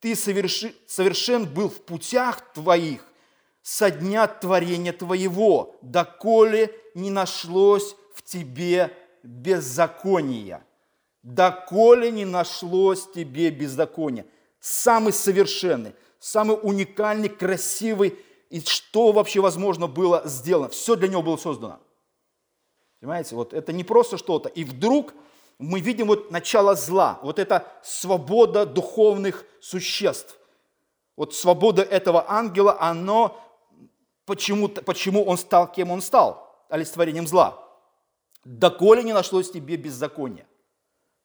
Ты 0.01 0.17
соверши, 0.17 0.75
совершен 0.87 1.47
был 1.47 1.69
в 1.69 1.81
путях 1.83 2.53
твоих 2.53 3.05
со 3.63 3.91
дня 3.91 4.27
творения 4.27 4.93
твоего, 4.93 5.77
доколе 5.83 6.75
не 6.95 7.11
нашлось 7.11 7.95
в 8.13 8.23
тебе 8.23 8.93
беззакония. 9.23 10.65
Доколе 11.23 12.11
не 12.11 12.25
нашлось 12.25 13.03
в 13.03 13.13
тебе 13.13 13.51
беззакония. 13.51 14.27
Самый 14.59 15.13
совершенный, 15.13 15.95
самый 16.19 16.59
уникальный, 16.61 17.29
красивый, 17.29 18.19
и 18.51 18.61
что 18.61 19.13
вообще 19.13 19.41
возможно 19.41 19.87
было 19.87 20.23
сделано. 20.27 20.69
Все 20.69 20.97
для 20.97 21.09
него 21.09 21.23
было 21.23 21.37
создано. 21.37 21.81
Понимаете, 23.03 23.35
вот 23.35 23.53
это 23.53 23.73
не 23.73 23.83
просто 23.83 24.17
что-то. 24.17 24.49
И 24.49 24.63
вдруг 24.63 25.13
мы 25.59 25.81
видим 25.81 26.07
вот 26.07 26.31
начало 26.31 26.77
зла, 26.77 27.19
вот 27.25 27.41
это 27.41 27.67
свобода 27.83 28.65
духовных 28.65 29.45
существ. 29.61 30.39
Вот 31.17 31.35
свобода 31.35 31.83
этого 31.83 32.31
ангела, 32.31 32.81
оно, 32.81 33.37
почему, 34.25 34.69
почему 34.69 35.25
он 35.25 35.37
стал, 35.37 35.73
кем 35.73 35.91
он 35.91 36.01
стал, 36.01 36.65
олицетворением 36.69 37.27
зла. 37.27 37.59
Доколе 38.45 39.03
не 39.03 39.13
нашлось 39.13 39.51
тебе 39.51 39.75
беззакония. 39.77 40.47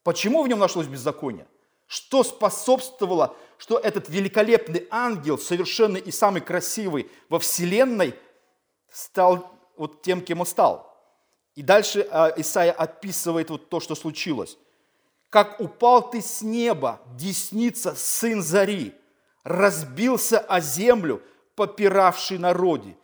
Почему 0.01 0.41
в 0.41 0.47
нем 0.47 0.57
нашлось 0.57 0.87
беззаконие? 0.87 1.45
Что 1.85 2.23
способствовало, 2.23 3.35
что 3.59 3.77
этот 3.77 4.09
великолепный 4.09 4.87
ангел, 4.89 5.37
совершенный 5.37 5.99
и 5.99 6.09
самый 6.09 6.41
красивый 6.41 7.07
во 7.29 7.37
Вселенной, 7.37 8.15
стал 8.91 9.51
вот 9.75 10.01
тем, 10.01 10.21
кем 10.21 10.39
он 10.39 10.47
стал? 10.47 10.87
И 11.57 11.63
дальше 11.63 12.07
а, 12.11 12.31
Исаия 12.37 12.71
описывает 12.71 13.49
вот 13.49 13.67
то, 13.67 13.79
что 13.79 13.95
случилось. 13.95 14.59
«Как 15.31 15.59
упал 15.59 16.07
ты 16.07 16.21
с 16.21 16.43
неба, 16.43 17.01
десница, 17.15 17.95
сын 17.95 18.43
зари, 18.43 18.93
разбился 19.43 20.37
о 20.37 20.61
землю, 20.61 21.19
попиравший 21.55 22.37
народе, 22.37 22.95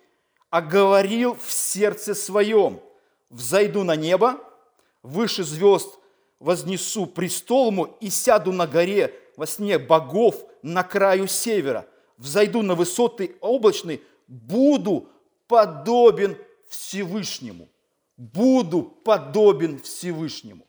а 0.51 0.61
говорил 0.61 1.33
в 1.33 1.51
сердце 1.51 2.13
своем, 2.13 2.79
взойду 3.31 3.83
на 3.83 3.95
небо, 3.95 4.39
выше 5.01 5.43
звезд 5.43 5.97
вознесу 6.39 7.07
престол 7.07 7.71
ему 7.71 7.97
и 8.01 8.11
сяду 8.11 8.51
на 8.51 8.67
горе 8.67 9.19
во 9.35 9.47
сне 9.47 9.79
богов 9.79 10.35
на 10.61 10.83
краю 10.83 11.25
севера, 11.25 11.87
взойду 12.17 12.61
на 12.61 12.75
высоты 12.75 13.35
облачные, 13.41 14.01
буду 14.27 15.09
подобен 15.47 16.37
Всевышнему. 16.69 17.67
Буду 18.17 18.83
подобен 18.83 19.79
Всевышнему. 19.79 20.67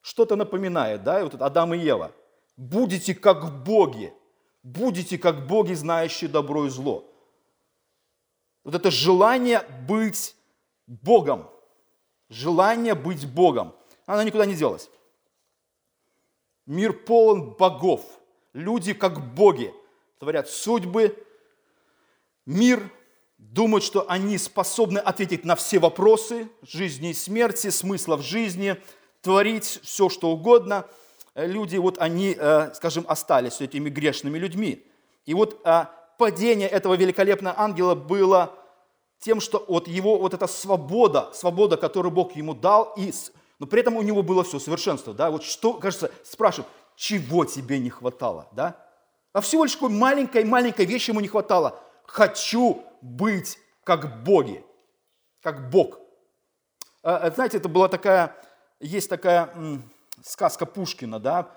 Что-то 0.00 0.36
напоминает, 0.36 1.02
да, 1.02 1.22
вот 1.22 1.34
Адам 1.40 1.74
и 1.74 1.78
Ева. 1.78 2.12
Будете 2.56 3.14
как 3.14 3.64
боги, 3.64 4.12
будете 4.62 5.18
как 5.18 5.46
боги, 5.46 5.74
знающие 5.74 6.28
добро 6.28 6.66
и 6.66 6.70
зло. 6.70 7.08
Вот 8.64 8.74
это 8.74 8.90
желание 8.90 9.62
быть 9.86 10.36
Богом, 10.86 11.50
желание 12.28 12.94
быть 12.94 13.26
Богом– 13.26 13.74
она 14.06 14.24
никуда 14.24 14.46
не 14.46 14.54
делась. 14.54 14.90
Мир 16.66 16.92
полон 16.92 17.54
богов. 17.54 18.04
Люди 18.52 18.92
как 18.92 19.34
боги 19.34 19.74
творят 20.18 20.48
судьбы. 20.48 21.16
Мир 22.44 22.90
думают, 23.50 23.84
что 23.84 24.08
они 24.08 24.38
способны 24.38 24.98
ответить 24.98 25.44
на 25.44 25.56
все 25.56 25.78
вопросы 25.78 26.48
жизни 26.62 27.10
и 27.10 27.14
смерти, 27.14 27.70
смысла 27.70 28.16
в 28.16 28.22
жизни, 28.22 28.76
творить 29.20 29.80
все, 29.82 30.08
что 30.08 30.30
угодно. 30.30 30.86
Люди, 31.34 31.76
вот 31.76 31.98
они, 31.98 32.36
э, 32.38 32.72
скажем, 32.74 33.04
остались 33.08 33.60
этими 33.60 33.90
грешными 33.90 34.38
людьми. 34.38 34.86
И 35.26 35.34
вот 35.34 35.60
э, 35.64 35.86
падение 36.18 36.68
этого 36.68 36.94
великолепного 36.94 37.58
ангела 37.58 37.94
было 37.94 38.54
тем, 39.18 39.40
что 39.40 39.64
вот 39.68 39.88
его 39.88 40.18
вот 40.18 40.34
эта 40.34 40.46
свобода, 40.46 41.30
свобода, 41.32 41.76
которую 41.76 42.12
Бог 42.12 42.36
ему 42.36 42.54
дал, 42.54 42.92
и 42.96 43.12
но 43.58 43.66
при 43.66 43.80
этом 43.80 43.96
у 43.96 44.02
него 44.02 44.24
было 44.24 44.42
все, 44.42 44.58
совершенство, 44.58 45.14
да, 45.14 45.30
вот 45.30 45.44
что, 45.44 45.74
кажется, 45.74 46.10
спрашивают, 46.24 46.68
чего 46.96 47.44
тебе 47.44 47.78
не 47.78 47.90
хватало, 47.90 48.48
да? 48.50 48.76
А 49.32 49.40
всего 49.40 49.62
лишь 49.62 49.74
такой 49.74 49.90
маленькой-маленькой 49.90 50.84
вещи 50.84 51.10
ему 51.10 51.20
не 51.20 51.28
хватало. 51.28 51.78
Хочу 52.04 52.82
быть 53.02 53.58
как 53.84 54.22
боги, 54.22 54.64
как 55.42 55.70
Бог. 55.70 55.98
А, 57.02 57.18
а, 57.18 57.30
знаете, 57.30 57.58
это 57.58 57.68
была 57.68 57.88
такая, 57.88 58.34
есть 58.80 59.10
такая 59.10 59.52
сказка 60.22 60.64
Пушкина, 60.64 61.20
да, 61.20 61.50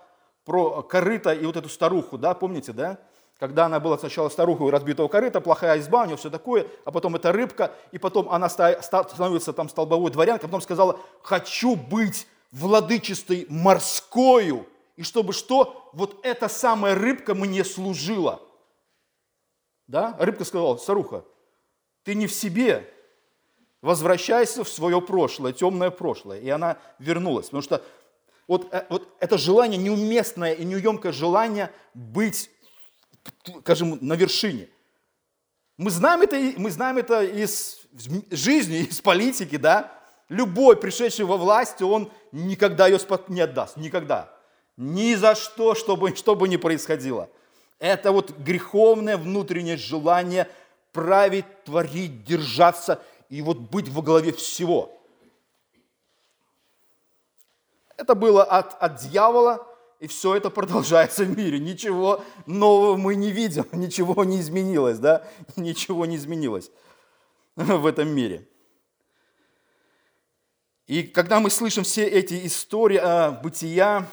про 0.44 0.84
корыто 0.84 1.34
и 1.34 1.46
вот 1.46 1.56
эту 1.56 1.70
старуху, 1.70 2.18
да, 2.18 2.34
помните, 2.34 2.74
да? 2.74 3.00
когда 3.40 3.66
она 3.66 3.80
была 3.80 3.98
сначала 3.98 4.30
старухой 4.30 4.70
разбитого 4.70 5.08
корыта, 5.08 5.42
плохая 5.42 5.80
изба, 5.80 6.04
у 6.04 6.06
нее 6.06 6.18
все 6.18 6.30
такое, 6.30 6.68
а 6.86 6.92
потом 6.92 7.16
эта 7.16 7.32
рыбка, 7.32 7.74
и 7.92 7.98
потом 7.98 8.30
она 8.30 8.50
становится 8.50 9.54
там 9.54 9.68
столбовой 9.70 10.12
дворянкой, 10.12 10.48
потом 10.48 10.62
сказала, 10.62 11.00
хочу 11.22 11.76
быть 11.76 12.28
владычистой 12.52 13.46
морскою, 13.50 14.68
и 14.96 15.04
чтобы 15.04 15.34
что, 15.34 15.90
вот 15.92 16.20
эта 16.24 16.48
самая 16.48 16.96
рыбка 16.96 17.36
мне 17.36 17.66
служила. 17.66 18.42
Да? 19.88 20.16
Рыбка 20.18 20.46
сказала, 20.46 20.78
старуха, 20.78 21.26
ты 22.06 22.16
не 22.16 22.28
в 22.28 22.34
себе, 22.34 22.90
возвращайся 23.82 24.64
в 24.64 24.70
свое 24.70 25.02
прошлое, 25.02 25.52
темное 25.52 25.90
прошлое. 25.90 26.40
И 26.40 26.50
она 26.50 26.78
вернулась, 27.00 27.48
потому 27.48 27.62
что 27.62 27.84
вот, 28.48 28.74
э, 28.74 28.86
вот 28.90 29.10
это 29.20 29.38
желание, 29.38 29.78
неуместное 29.78 30.54
и 30.54 30.64
неуемкое 30.64 31.12
желание 31.12 31.72
быть 31.94 32.50
скажем, 33.62 33.98
на 34.02 34.14
вершине. 34.14 34.70
Мы 35.78 35.90
знаем 35.90 36.22
это, 36.22 36.38
мы 36.58 36.72
знаем 36.72 36.98
это 36.98 37.24
из 37.24 37.80
жизни, 38.32 38.80
из 38.80 39.02
политики, 39.02 39.58
да, 39.58 39.92
любой 40.30 40.78
пришедший 40.78 41.26
во 41.26 41.38
власть, 41.38 41.82
он 41.82 42.12
никогда 42.32 42.88
ее 42.88 43.00
не 43.28 43.42
отдаст, 43.42 43.78
никогда. 43.78 44.34
Ни 44.78 45.16
за 45.16 45.36
что, 45.36 45.76
чтобы, 45.76 46.16
что 46.16 46.36
бы 46.36 46.48
ни 46.48 46.58
происходило. 46.58 47.30
Это 47.80 48.12
вот 48.12 48.32
греховное 48.38 49.18
внутреннее 49.18 49.78
желание 49.78 50.48
править, 50.96 51.66
творить, 51.66 52.24
держаться 52.24 53.04
и 53.30 53.42
вот 53.42 53.58
быть 53.58 53.90
во 53.90 54.02
главе 54.02 54.32
всего. 54.32 54.98
Это 57.98 58.16
было 58.16 58.44
от, 58.44 58.82
от 58.82 59.02
дьявола, 59.02 59.68
и 60.00 60.08
все 60.08 60.36
это 60.36 60.50
продолжается 60.50 61.26
в 61.26 61.38
мире. 61.38 61.60
Ничего 61.60 62.24
нового 62.46 62.96
мы 62.96 63.16
не 63.16 63.32
видим, 63.32 63.66
ничего 63.74 64.24
не 64.24 64.40
изменилось, 64.40 65.00
да? 65.00 65.28
Ничего 65.58 66.06
не 66.06 66.16
изменилось 66.16 66.72
в 67.58 67.86
этом 67.86 68.08
мире. 68.08 68.48
И 70.88 71.04
когда 71.04 71.42
мы 71.42 71.50
слышим 71.50 71.84
все 71.84 72.06
эти 72.06 72.46
истории 72.48 73.00
а, 73.02 73.32
бытия, 73.32 74.08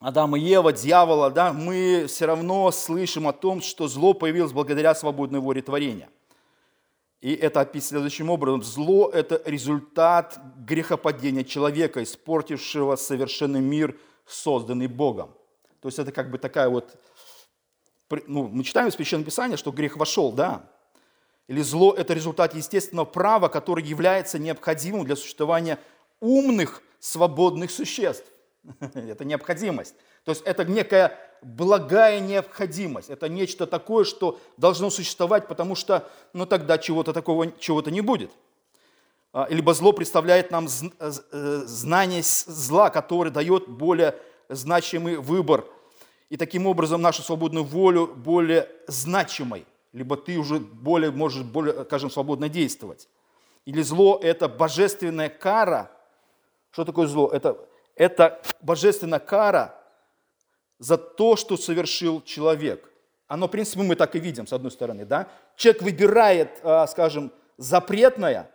Адама 0.00 0.38
и 0.38 0.42
Ева, 0.42 0.72
дьявола, 0.72 1.30
да, 1.30 1.52
мы 1.52 2.06
все 2.06 2.26
равно 2.26 2.70
слышим 2.70 3.26
о 3.26 3.32
том, 3.32 3.60
что 3.60 3.88
зло 3.88 4.14
появилось 4.14 4.52
благодаря 4.52 4.94
свободной 4.94 5.40
воле 5.40 5.60
творения. 5.60 6.08
И 7.20 7.34
это 7.34 7.62
описано 7.62 7.98
следующим 7.98 8.30
образом. 8.30 8.62
Зло– 8.62 9.10
это 9.12 9.42
результат 9.44 10.38
грехопадения 10.58 11.42
человека, 11.42 12.00
испортившего 12.04 12.94
совершенный 12.94 13.60
мир, 13.60 13.98
созданный 14.24 14.86
Богом. 14.86 15.34
То 15.80 15.88
есть 15.88 15.98
это 15.98 16.12
как 16.12 16.30
бы 16.30 16.38
такая 16.38 16.68
вот... 16.68 16.96
Ну, 18.28 18.46
мы 18.46 18.62
читаем 18.62 18.90
в 18.90 18.94
Священном 18.94 19.24
Писании, 19.24 19.56
что 19.56 19.72
грех 19.72 19.96
вошел, 19.96 20.30
да. 20.30 20.70
Или 21.48 21.60
зло– 21.60 21.92
это 21.98 22.14
результат 22.14 22.54
естественного 22.54 23.04
права, 23.04 23.48
который 23.48 23.82
является 23.82 24.38
необходимым 24.38 25.04
для 25.04 25.16
существования 25.16 25.80
умных, 26.20 26.82
свободных 27.00 27.72
существ. 27.72 28.30
Это 28.80 29.24
необходимость. 29.24 29.94
То 30.24 30.32
есть 30.32 30.42
это 30.44 30.64
некая 30.64 31.18
благая 31.42 32.20
необходимость. 32.20 33.10
Это 33.10 33.28
нечто 33.28 33.66
такое, 33.66 34.04
что 34.04 34.38
должно 34.56 34.90
существовать, 34.90 35.48
потому 35.48 35.74
что 35.74 36.08
ну, 36.32 36.46
тогда 36.46 36.78
чего-то 36.78 37.12
такого 37.12 37.50
чего-то 37.52 37.90
не 37.90 38.00
будет. 38.00 38.30
А, 39.32 39.46
либо 39.50 39.74
зло 39.74 39.92
представляет 39.92 40.50
нам 40.50 40.66
э, 40.66 41.12
э, 41.32 41.62
знание 41.66 42.22
зла, 42.22 42.90
которое 42.90 43.30
дает 43.30 43.68
более 43.68 44.16
значимый 44.48 45.16
выбор. 45.16 45.64
И 46.28 46.36
таким 46.36 46.66
образом 46.66 47.00
нашу 47.00 47.22
свободную 47.22 47.64
волю 47.64 48.06
более 48.06 48.68
значимой. 48.86 49.66
Либо 49.92 50.16
ты 50.16 50.38
уже 50.38 50.58
более 50.58 51.10
можешь, 51.10 51.42
более, 51.42 51.84
скажем, 51.84 52.10
свободно 52.10 52.48
действовать. 52.48 53.08
Или 53.64 53.82
зло– 53.82 54.18
это 54.22 54.48
божественная 54.48 55.28
кара. 55.28 55.90
Что 56.70 56.84
такое 56.84 57.06
зло? 57.06 57.28
Это, 57.28 57.58
это 57.98 58.40
божественная 58.62 59.18
кара 59.18 59.74
за 60.78 60.96
то, 60.96 61.36
что 61.36 61.56
совершил 61.56 62.22
человек. 62.22 62.90
Оно, 63.26 63.46
в 63.46 63.50
принципе, 63.50 63.82
мы 63.82 63.96
так 63.96 64.14
и 64.14 64.20
видим, 64.20 64.46
с 64.46 64.52
одной 64.52 64.70
стороны. 64.70 65.04
Да? 65.04 65.28
Человек 65.56 65.82
выбирает, 65.82 66.60
а, 66.62 66.86
скажем, 66.86 67.32
запретное, 67.58 68.50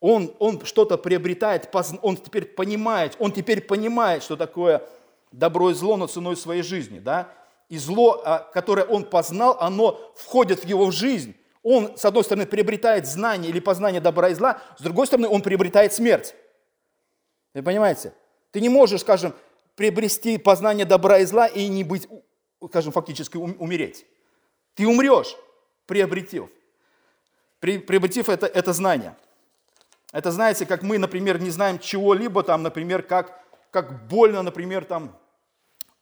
он, 0.00 0.34
он 0.38 0.64
что-то 0.64 0.98
приобретает, 0.98 1.72
он 2.02 2.16
теперь 2.16 2.44
понимает, 2.44 3.16
он 3.18 3.32
теперь 3.32 3.62
понимает, 3.62 4.22
что 4.22 4.36
такое 4.36 4.82
добро 5.32 5.70
и 5.70 5.74
зло, 5.74 5.96
но 5.96 6.06
ценой 6.06 6.36
своей 6.36 6.62
жизни. 6.62 6.98
Да? 6.98 7.28
И 7.68 7.78
зло, 7.78 8.20
а, 8.24 8.40
которое 8.52 8.84
он 8.84 9.04
познал, 9.04 9.56
оно 9.60 10.12
входит 10.16 10.64
в 10.64 10.66
его 10.66 10.90
жизнь. 10.90 11.34
Он, 11.62 11.96
с 11.96 12.04
одной 12.04 12.24
стороны, 12.24 12.46
приобретает 12.46 13.06
знание 13.06 13.50
или 13.50 13.60
познание 13.60 14.00
добра 14.00 14.30
и 14.30 14.34
зла, 14.34 14.60
с 14.78 14.82
другой 14.82 15.06
стороны, 15.06 15.28
он 15.28 15.42
приобретает 15.42 15.92
смерть. 15.92 16.34
Вы 17.54 17.62
понимаете? 17.62 18.12
Ты 18.50 18.60
не 18.60 18.68
можешь, 18.68 19.00
скажем, 19.00 19.34
приобрести 19.76 20.38
познание 20.38 20.84
добра 20.84 21.18
и 21.18 21.24
зла 21.24 21.46
и 21.46 21.68
не 21.68 21.84
быть, 21.84 22.08
скажем, 22.68 22.92
фактически 22.92 23.36
умереть. 23.36 24.06
Ты 24.74 24.86
умрешь, 24.86 25.36
приобретив. 25.86 26.48
При, 27.60 27.78
приобретив 27.78 28.28
это, 28.28 28.46
это 28.46 28.72
знание. 28.72 29.16
Это, 30.12 30.30
знаете, 30.30 30.64
как 30.66 30.82
мы, 30.82 30.98
например, 30.98 31.40
не 31.40 31.50
знаем 31.50 31.78
чего-либо, 31.78 32.42
там, 32.42 32.62
например, 32.62 33.02
как, 33.02 33.44
как 33.70 34.06
больно, 34.08 34.42
например, 34.42 34.84
там, 34.84 35.18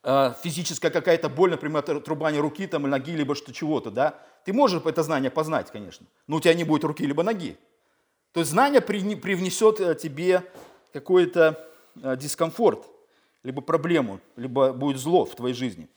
э, 0.04 0.32
физическая 0.42 0.90
какая-то 0.90 1.28
боль, 1.28 1.50
например, 1.50 1.78
отрубание 1.78 2.40
руки 2.40 2.66
там, 2.66 2.84
или 2.84 2.90
ноги, 2.90 3.12
либо 3.12 3.34
что 3.34 3.52
чего-то, 3.52 3.90
да? 3.90 4.18
Ты 4.44 4.52
можешь 4.52 4.82
это 4.84 5.02
знание 5.02 5.30
познать, 5.30 5.70
конечно, 5.72 6.06
но 6.26 6.36
у 6.36 6.40
тебя 6.40 6.54
не 6.54 6.64
будет 6.64 6.84
руки 6.84 7.04
либо 7.04 7.22
ноги. 7.22 7.58
То 8.32 8.40
есть 8.40 8.52
знание 8.52 8.80
привнесет 8.80 9.80
э, 9.80 9.94
тебе 9.94 10.44
какой-то 10.96 11.62
э, 12.02 12.16
дискомфорт 12.16 12.86
либо 13.42 13.60
проблему, 13.60 14.18
либо 14.36 14.72
будет 14.72 14.96
зло 14.96 15.26
в 15.26 15.34
твоей 15.34 15.54
жизни. 15.54 15.88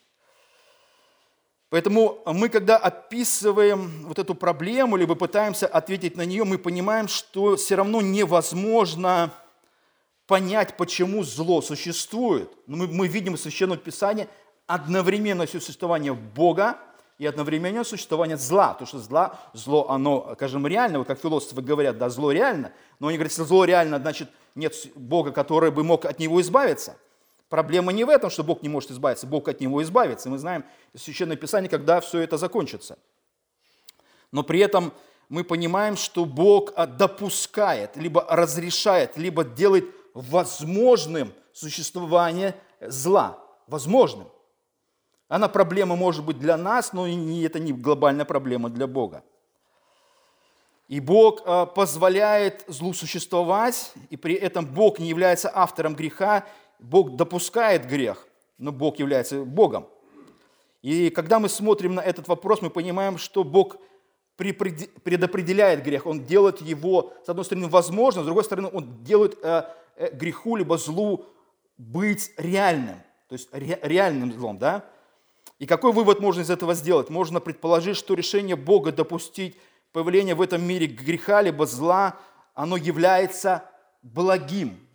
Поэтому 1.70 2.22
мы, 2.26 2.50
когда 2.50 2.76
описываем 2.76 4.08
вот 4.08 4.20
эту 4.20 4.36
проблему, 4.36 4.98
либо 4.98 5.16
пытаемся 5.16 5.68
ответить 5.68 6.18
на 6.18 6.26
нее, 6.26 6.44
мы 6.44 6.58
понимаем, 6.58 7.08
что 7.08 7.56
все 7.56 7.76
равно 7.76 8.02
невозможно 8.02 9.32
понять, 10.28 10.76
почему 10.76 11.24
зло 11.24 11.62
существует. 11.62 12.52
Мы, 12.68 12.88
мы 12.88 13.08
видим 13.08 13.36
в 13.36 13.40
Священном 13.40 13.78
Писании 13.78 14.28
одновременное 14.68 15.48
существование 15.48 16.14
Бога 16.14 16.78
и 17.20 17.26
одновременное 17.28 17.84
существование 17.84 18.38
зла. 18.38 18.70
Потому 18.70 18.88
что 18.88 18.98
зла, 18.98 19.40
зло, 19.54 19.88
оно, 19.90 20.32
скажем, 20.34 20.66
реально, 20.66 20.98
вот 20.98 21.08
как 21.08 21.20
философы 21.20 21.62
говорят, 21.62 22.00
да, 22.00 22.10
зло 22.10 22.32
реально, 22.32 22.72
но 23.00 23.08
они 23.08 23.18
говорят, 23.18 23.32
если 23.32 23.44
зло 23.44 23.66
реально, 23.66 24.00
значит, 24.00 24.30
нет 24.56 24.74
Бога, 24.96 25.32
который 25.32 25.70
бы 25.70 25.84
мог 25.84 26.06
от 26.06 26.18
него 26.18 26.42
избавиться– 26.42 26.98
Проблема 27.50 27.92
не 27.92 28.04
в 28.04 28.10
этом, 28.10 28.30
что 28.30 28.44
Бог 28.44 28.62
не 28.62 28.70
может 28.70 28.92
избавиться, 28.92 29.26
Бог 29.26 29.48
от 29.48 29.60
него 29.60 29.82
избавится. 29.82 30.30
Мы 30.30 30.38
знаем 30.38 30.64
из 30.94 31.02
Священного 31.02 31.36
Писания, 31.36 31.68
когда 31.68 32.00
все 32.00 32.20
это 32.20 32.38
закончится. 32.38 33.00
Но 34.32 34.44
при 34.44 34.60
этом 34.60 34.94
мы 35.30 35.44
понимаем, 35.44 35.98
что 35.98 36.26
Бог 36.26 36.74
допускает, 36.76 37.98
либо 37.98 38.24
разрешает, 38.30 39.18
либо 39.18 39.44
делает 39.44 39.86
возможным 40.14 41.34
существование 41.52 42.56
зла. 42.80 43.44
Возможным. 43.66 44.28
Она 45.30 45.48
проблема 45.48 45.96
может 45.96 46.26
быть 46.26 46.40
для 46.40 46.58
нас, 46.58 46.92
но 46.92 47.08
это 47.08 47.60
не 47.60 47.72
глобальная 47.72 48.26
проблема 48.26 48.70
для 48.70 48.88
Бога. 48.88 49.24
И 50.90 51.00
Бог 51.00 51.44
а, 51.46 51.66
позволяет 51.66 52.66
злу 52.68 52.94
существовать, 52.94 53.94
и 54.10 54.18
при 54.18 54.34
этом 54.34 54.66
Бог 54.66 55.00
не 55.00 55.08
является 55.08 55.50
автором 55.54 55.96
греха 55.96 56.46
Бог 56.80 57.16
допускает 57.16 57.86
грех, 57.86 58.28
но 58.58 58.72
Бог 58.72 59.00
является 59.00 59.44
Богом. 59.44 59.88
И 60.82 61.10
когда 61.10 61.40
мы 61.40 61.50
смотрим 61.50 61.96
на 61.96 62.00
этот 62.00 62.28
вопрос, 62.28 62.62
мы 62.62 62.70
понимаем, 62.70 63.18
что 63.18 63.44
Бог 63.44 63.78
предопределяет 64.38 65.84
грех, 65.84 66.06
Он 66.06 66.26
делает 66.26 66.62
его, 66.62 67.14
с 67.26 67.30
одной 67.30 67.44
стороны, 67.44 67.68
возможным, 67.68 68.24
с 68.24 68.26
другой 68.26 68.46
стороны, 68.46 68.70
Он 68.72 69.04
делает 69.04 69.38
э, 69.44 69.64
э, 69.98 70.16
греху 70.16 70.56
либо 70.56 70.78
злу 70.78 71.26
быть 71.78 72.32
реальным, 72.38 72.96
то 73.28 73.34
есть 73.34 73.50
реальным 73.52 74.32
злом, 74.32 74.58
да? 74.58 74.86
И 75.60 75.66
какой 75.66 75.92
вывод 75.94 76.20
можно 76.20 76.42
из 76.42 76.50
этого 76.50 76.74
сделать? 76.74 77.10
Можно 77.10 77.40
предположить, 77.40 77.98
что 77.98 78.14
решение 78.14 78.56
Бога 78.56 78.92
допустить 78.92 79.58
появление 79.92 80.36
в 80.36 80.42
этом 80.42 80.64
мире 80.64 80.88
греха 80.88 81.42
либо 81.42 81.66
зла, 81.66 82.18
оно 82.54 82.78
является 82.78 83.64
благим, 84.02 84.90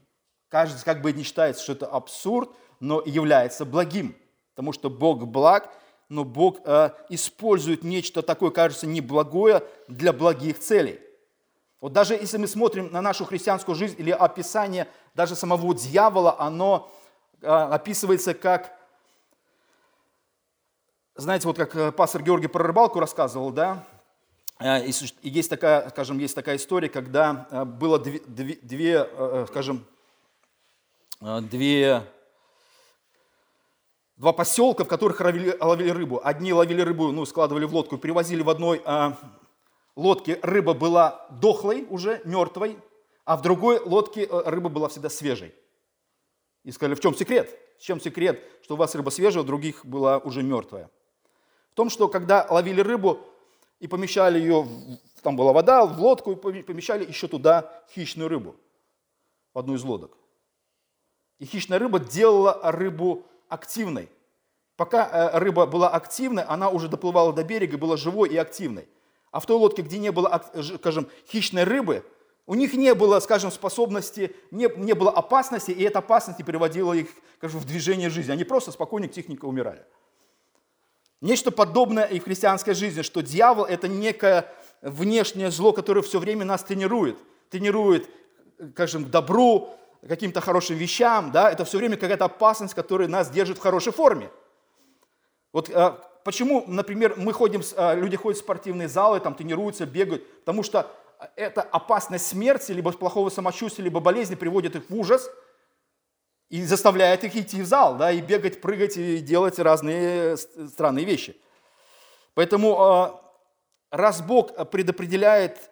Кажется, 0.55 0.85
как 0.85 1.03
бы 1.03 1.13
не 1.13 1.25
считается, 1.25 1.65
что 1.65 1.73
это 1.73 1.87
абсурд, 1.87 2.49
но 2.79 3.03
является 3.05 3.65
благим, 3.65 4.15
потому 4.55 4.73
что 4.73 4.89
Бог 4.89 5.27
благ, 5.27 5.69
но 6.09 6.23
Бог 6.23 6.59
э, 6.65 6.91
использует 7.09 7.83
нечто 7.83 8.23
такое, 8.23 8.53
кажется, 8.53 8.87
неблагое 8.87 9.65
для 9.89 10.13
благих 10.13 10.61
целей. 10.61 11.01
Вот 11.81 11.93
даже 11.93 12.15
если 12.15 12.37
мы 12.37 12.47
смотрим 12.47 12.93
на 12.93 13.03
нашу 13.03 13.25
христианскую 13.25 13.75
жизнь 13.75 13.97
или 13.99 14.13
описание 14.13 14.87
даже 15.17 15.35
самого 15.35 15.75
дьявола, 15.75 16.41
оно 16.41 16.89
э, 17.43 17.49
описывается 17.49 18.33
как, 18.33 18.79
знаете, 21.17 21.47
вот 21.47 21.57
как 21.57 21.75
э, 21.77 21.93
пастор 21.93 22.23
Георгий 22.23 22.49
про 22.49 22.65
рыбалку 22.65 23.01
рассказывал, 23.01 23.51
да, 23.51 23.87
э, 24.61 24.87
и 24.87 24.93
есть 25.23 25.51
такая, 25.51 25.89
скажем, 25.91 26.19
есть 26.19 26.35
такая 26.35 26.57
история, 26.57 26.89
когда 26.89 27.47
э, 27.51 27.65
было 27.65 27.99
две, 27.99 28.21
две 28.21 29.09
скажем, 29.49 29.85
Э, 31.25 31.41
две, 31.41 32.03
два 34.17 34.33
поселка, 34.33 34.85
в 34.85 34.89
которых 34.89 35.21
ловили, 35.21 35.57
ловили 35.59 35.91
рыбу. 35.91 36.21
Одни 36.23 36.53
ловили 36.53 36.83
рыбу, 36.83 37.13
ну, 37.13 37.25
складывали 37.25 37.65
в 37.65 37.75
лодку, 37.75 37.97
перевозили 37.97 38.43
в 38.43 38.51
одной 38.51 38.83
лодке 39.97 40.39
рыба 40.43 40.75
была 40.75 41.27
дохлой 41.31 41.87
уже, 41.89 42.21
мертвой, 42.25 42.77
а 43.25 43.37
в 43.37 43.43
другой 43.43 43.79
лодке 43.79 44.29
рыба 44.31 44.69
была 44.69 44.89
всегда 44.89 45.09
свежей. 45.09 45.55
И 46.65 46.73
сказали, 46.73 46.95
в 46.95 47.01
чем 47.01 47.15
секрет? 47.15 47.57
В 47.79 47.83
чем 47.83 48.01
секрет, 48.01 48.43
что 48.63 48.75
у 48.75 48.77
вас 48.77 48.95
рыба 48.95 49.11
свежая, 49.11 49.45
у 49.45 49.47
других 49.47 49.87
была 49.87 50.19
уже 50.19 50.43
мертвая? 50.43 50.91
В 51.75 51.77
том, 51.77 51.91
что 51.91 52.07
когда 52.07 52.47
ловили 52.49 52.81
рыбу, 52.81 53.19
и 53.81 53.89
помещали 53.89 54.39
ее, 54.39 54.65
там 55.23 55.35
была 55.35 55.53
вода, 55.53 55.85
в 55.85 56.01
лодку, 56.01 56.31
и 56.31 56.63
помещали 56.63 57.05
еще 57.05 57.27
туда 57.27 57.83
хищную 57.93 58.29
рыбу, 58.29 58.55
в 59.53 59.59
одну 59.59 59.75
из 59.75 59.83
лодок. 59.83 60.17
И 61.41 61.47
хищная 61.47 61.81
рыба 61.81 61.99
делала 61.99 62.61
рыбу 62.63 63.27
активной. 63.49 64.09
Пока 64.77 65.33
э, 65.35 65.39
рыба 65.41 65.67
была 65.67 65.89
активной, 65.89 66.45
она 66.45 66.71
уже 66.71 66.87
доплывала 66.87 67.33
до 67.33 67.43
берега, 67.43 67.77
была 67.77 67.97
живой 67.97 68.29
и 68.29 68.37
активной. 68.37 68.89
А 69.33 69.41
в 69.41 69.47
той 69.47 69.57
лодке, 69.57 69.83
где 69.83 69.99
не 69.99 70.13
было, 70.13 70.45
скажем, 70.79 71.09
хищной 71.27 71.65
рыбы, 71.65 72.05
у 72.47 72.55
них 72.55 72.75
не 72.75 72.95
было, 72.95 73.19
скажем, 73.19 73.51
способности, 73.51 74.37
не, 74.53 74.69
не 74.77 74.93
было 74.93 75.11
опасности, 75.11 75.73
и 75.73 75.83
эта 75.83 75.99
опасность 75.99 76.45
переводила 76.45 76.93
их 76.93 77.09
скажем, 77.39 77.59
в 77.59 77.65
движение 77.65 78.11
жизни. 78.11 78.31
Они 78.31 78.45
просто 78.45 78.71
спокойно, 78.71 79.09
тихонько 79.09 79.47
умирали. 79.47 79.85
Нечто 81.25 81.51
подобное 81.51 82.05
и 82.05 82.21
в 82.21 82.25
христианской 82.25 82.75
жизни, 82.75 83.01
что 83.01 83.23
дьявол– 83.23 83.65
это 83.69 83.89
некое 83.89 84.53
внешнее 84.83 85.51
зло, 85.51 85.73
которое 85.73 86.03
все 86.03 86.19
время 86.19 86.45
нас 86.45 86.63
тренирует. 86.63 87.17
Тренирует, 87.49 88.11
скажем, 88.73 89.07
к 89.07 89.09
добру, 89.09 89.71
каким-то 90.07 90.43
хорошим 90.43 90.77
вещам. 90.77 91.33
Да? 91.33 91.51
Это 91.51 91.65
все 91.65 91.79
время 91.79 91.97
какая-то 91.97 92.27
опасность, 92.27 92.75
которая 92.75 93.09
нас 93.09 93.31
держит 93.31 93.57
в 93.57 93.63
хорошей 93.63 93.91
форме. 93.91 94.29
Вот 95.55 95.71
а, 95.71 95.93
почему, 96.25 96.63
например, 96.67 97.15
мы 97.17 97.33
ходим, 97.33 97.63
а, 97.79 97.95
люди 97.95 98.19
ходят 98.19 98.37
в 98.37 98.45
спортивные 98.45 98.89
залы, 98.89 99.19
там 99.19 99.35
тренируются, 99.35 99.87
бегают, 99.87 100.41
потому 100.41 100.63
что 100.63 100.91
эта 101.37 101.63
опасность 101.63 102.27
смерти, 102.27 102.73
либо 102.73 102.93
плохого 102.93 103.31
самочувствия, 103.31 103.87
либо 103.87 104.01
болезни 104.01 104.35
приводит 104.35 104.77
их 104.77 104.91
в 104.91 104.95
ужас 104.95 105.31
и 106.51 106.63
заставляет 106.65 107.25
их 107.25 107.37
идти 107.37 107.63
в 107.63 107.67
зал, 107.67 107.97
да, 107.97 108.13
и 108.13 108.21
бегать, 108.21 108.61
прыгать, 108.61 108.97
и 108.97 109.19
делать 109.19 109.59
разные 109.59 110.37
странные 110.37 111.05
вещи. 111.05 111.37
Поэтому 112.35 112.81
а, 112.81 113.33
раз 113.91 114.21
Бог 114.21 114.71
предопределяет 114.71 115.71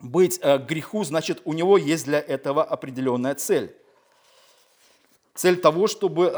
быть 0.00 0.40
а, 0.42 0.58
греху, 0.58 1.04
значит, 1.04 1.42
у 1.44 1.52
него 1.52 1.78
есть 1.78 2.04
для 2.04 2.20
этого 2.20 2.64
определенная 2.64 3.34
цель. 3.34 3.76
Цель 5.34 5.60
того, 5.60 5.86
чтобы 5.86 6.32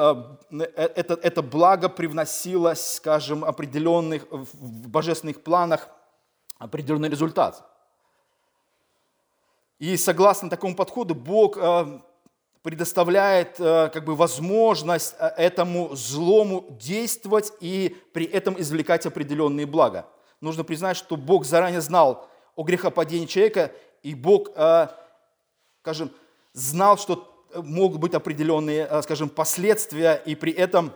э, 0.50 0.64
это, 0.74 1.14
это 1.14 1.40
благо 1.40 1.88
привносилось, 1.88 2.96
скажем, 2.96 3.44
определенных, 3.44 4.26
в 4.28 4.88
божественных 4.88 5.44
планах 5.44 5.88
определенный 6.58 7.08
результат. 7.08 7.64
И 9.78 9.96
согласно 9.96 10.50
такому 10.50 10.74
подходу, 10.74 11.14
Бог 11.14 11.56
предоставляет 12.68 13.58
э, 13.58 13.88
как 13.94 14.04
бы 14.04 14.14
возможность 14.14 15.14
этому 15.38 15.96
злому 15.96 16.66
действовать 16.78 17.50
и 17.60 17.96
при 18.12 18.26
этом 18.26 18.60
извлекать 18.60 19.06
определенные 19.06 19.64
блага. 19.64 20.04
Нужно 20.42 20.64
признать, 20.64 20.98
что 20.98 21.16
Бог 21.16 21.46
заранее 21.46 21.80
знал 21.80 22.28
о 22.56 22.64
грехопадении 22.64 23.24
человека, 23.24 23.72
и 24.02 24.14
Бог, 24.14 24.50
скажем, 25.80 26.10
знал, 26.52 26.98
что 26.98 27.46
могут 27.54 28.00
быть 28.00 28.12
определенные, 28.12 28.86
э, 28.86 29.00
скажем, 29.00 29.30
последствия, 29.30 30.20
и 30.26 30.34
при 30.34 30.52
этом 30.52 30.92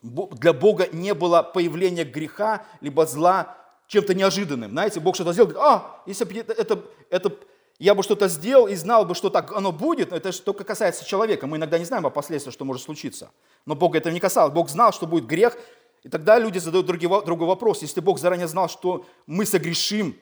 для 0.00 0.54
Бога 0.54 0.88
не 0.90 1.12
было 1.12 1.42
появления 1.42 2.04
греха 2.04 2.64
либо 2.80 3.04
зла 3.04 3.58
чем-то 3.88 4.14
неожиданным. 4.14 4.70
Знаете, 4.70 5.00
Бог 5.00 5.16
что-то 5.16 5.34
сделал, 5.34 5.50
говорит, 5.50 5.68
а, 5.68 6.02
если 6.06 6.24
бы 6.24 6.34
это, 6.38 6.82
это 7.10 7.36
я 7.78 7.94
бы 7.94 8.02
что-то 8.02 8.28
сделал 8.28 8.66
и 8.66 8.74
знал 8.74 9.04
бы, 9.04 9.14
что 9.14 9.30
так 9.30 9.52
оно 9.52 9.70
будет, 9.70 10.12
это 10.12 10.32
же 10.32 10.40
только 10.42 10.64
касается 10.64 11.04
человека. 11.04 11.46
Мы 11.46 11.58
иногда 11.58 11.78
не 11.78 11.84
знаем 11.84 12.06
о 12.06 12.10
последствиях, 12.10 12.52
что 12.52 12.64
может 12.64 12.82
случиться. 12.82 13.30
Но 13.66 13.76
Бог 13.76 13.94
этого 13.94 14.12
не 14.12 14.20
касалось. 14.20 14.52
Бог 14.52 14.68
знал, 14.68 14.92
что 14.92 15.06
будет 15.06 15.26
грех, 15.26 15.56
и 16.02 16.08
тогда 16.08 16.38
люди 16.38 16.58
задают 16.58 16.86
другой, 16.86 17.24
другой 17.24 17.46
вопрос. 17.46 17.82
Если 17.82 18.00
Бог 18.00 18.18
заранее 18.18 18.48
знал, 18.48 18.68
что 18.68 19.06
мы 19.26 19.46
согрешим, 19.46 20.16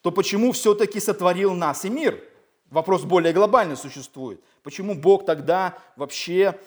то 0.00 0.10
почему 0.10 0.52
все-таки 0.52 1.00
сотворил 1.00 1.54
нас 1.54 1.84
и 1.84 1.90
мир? 1.90 2.22
Вопрос 2.70 3.02
более 3.02 3.32
глобальный 3.32 3.76
существует. 3.76 4.40
Почему 4.62 4.94
Бог 4.94 5.26
тогда 5.26 5.78
вообще 5.96 6.58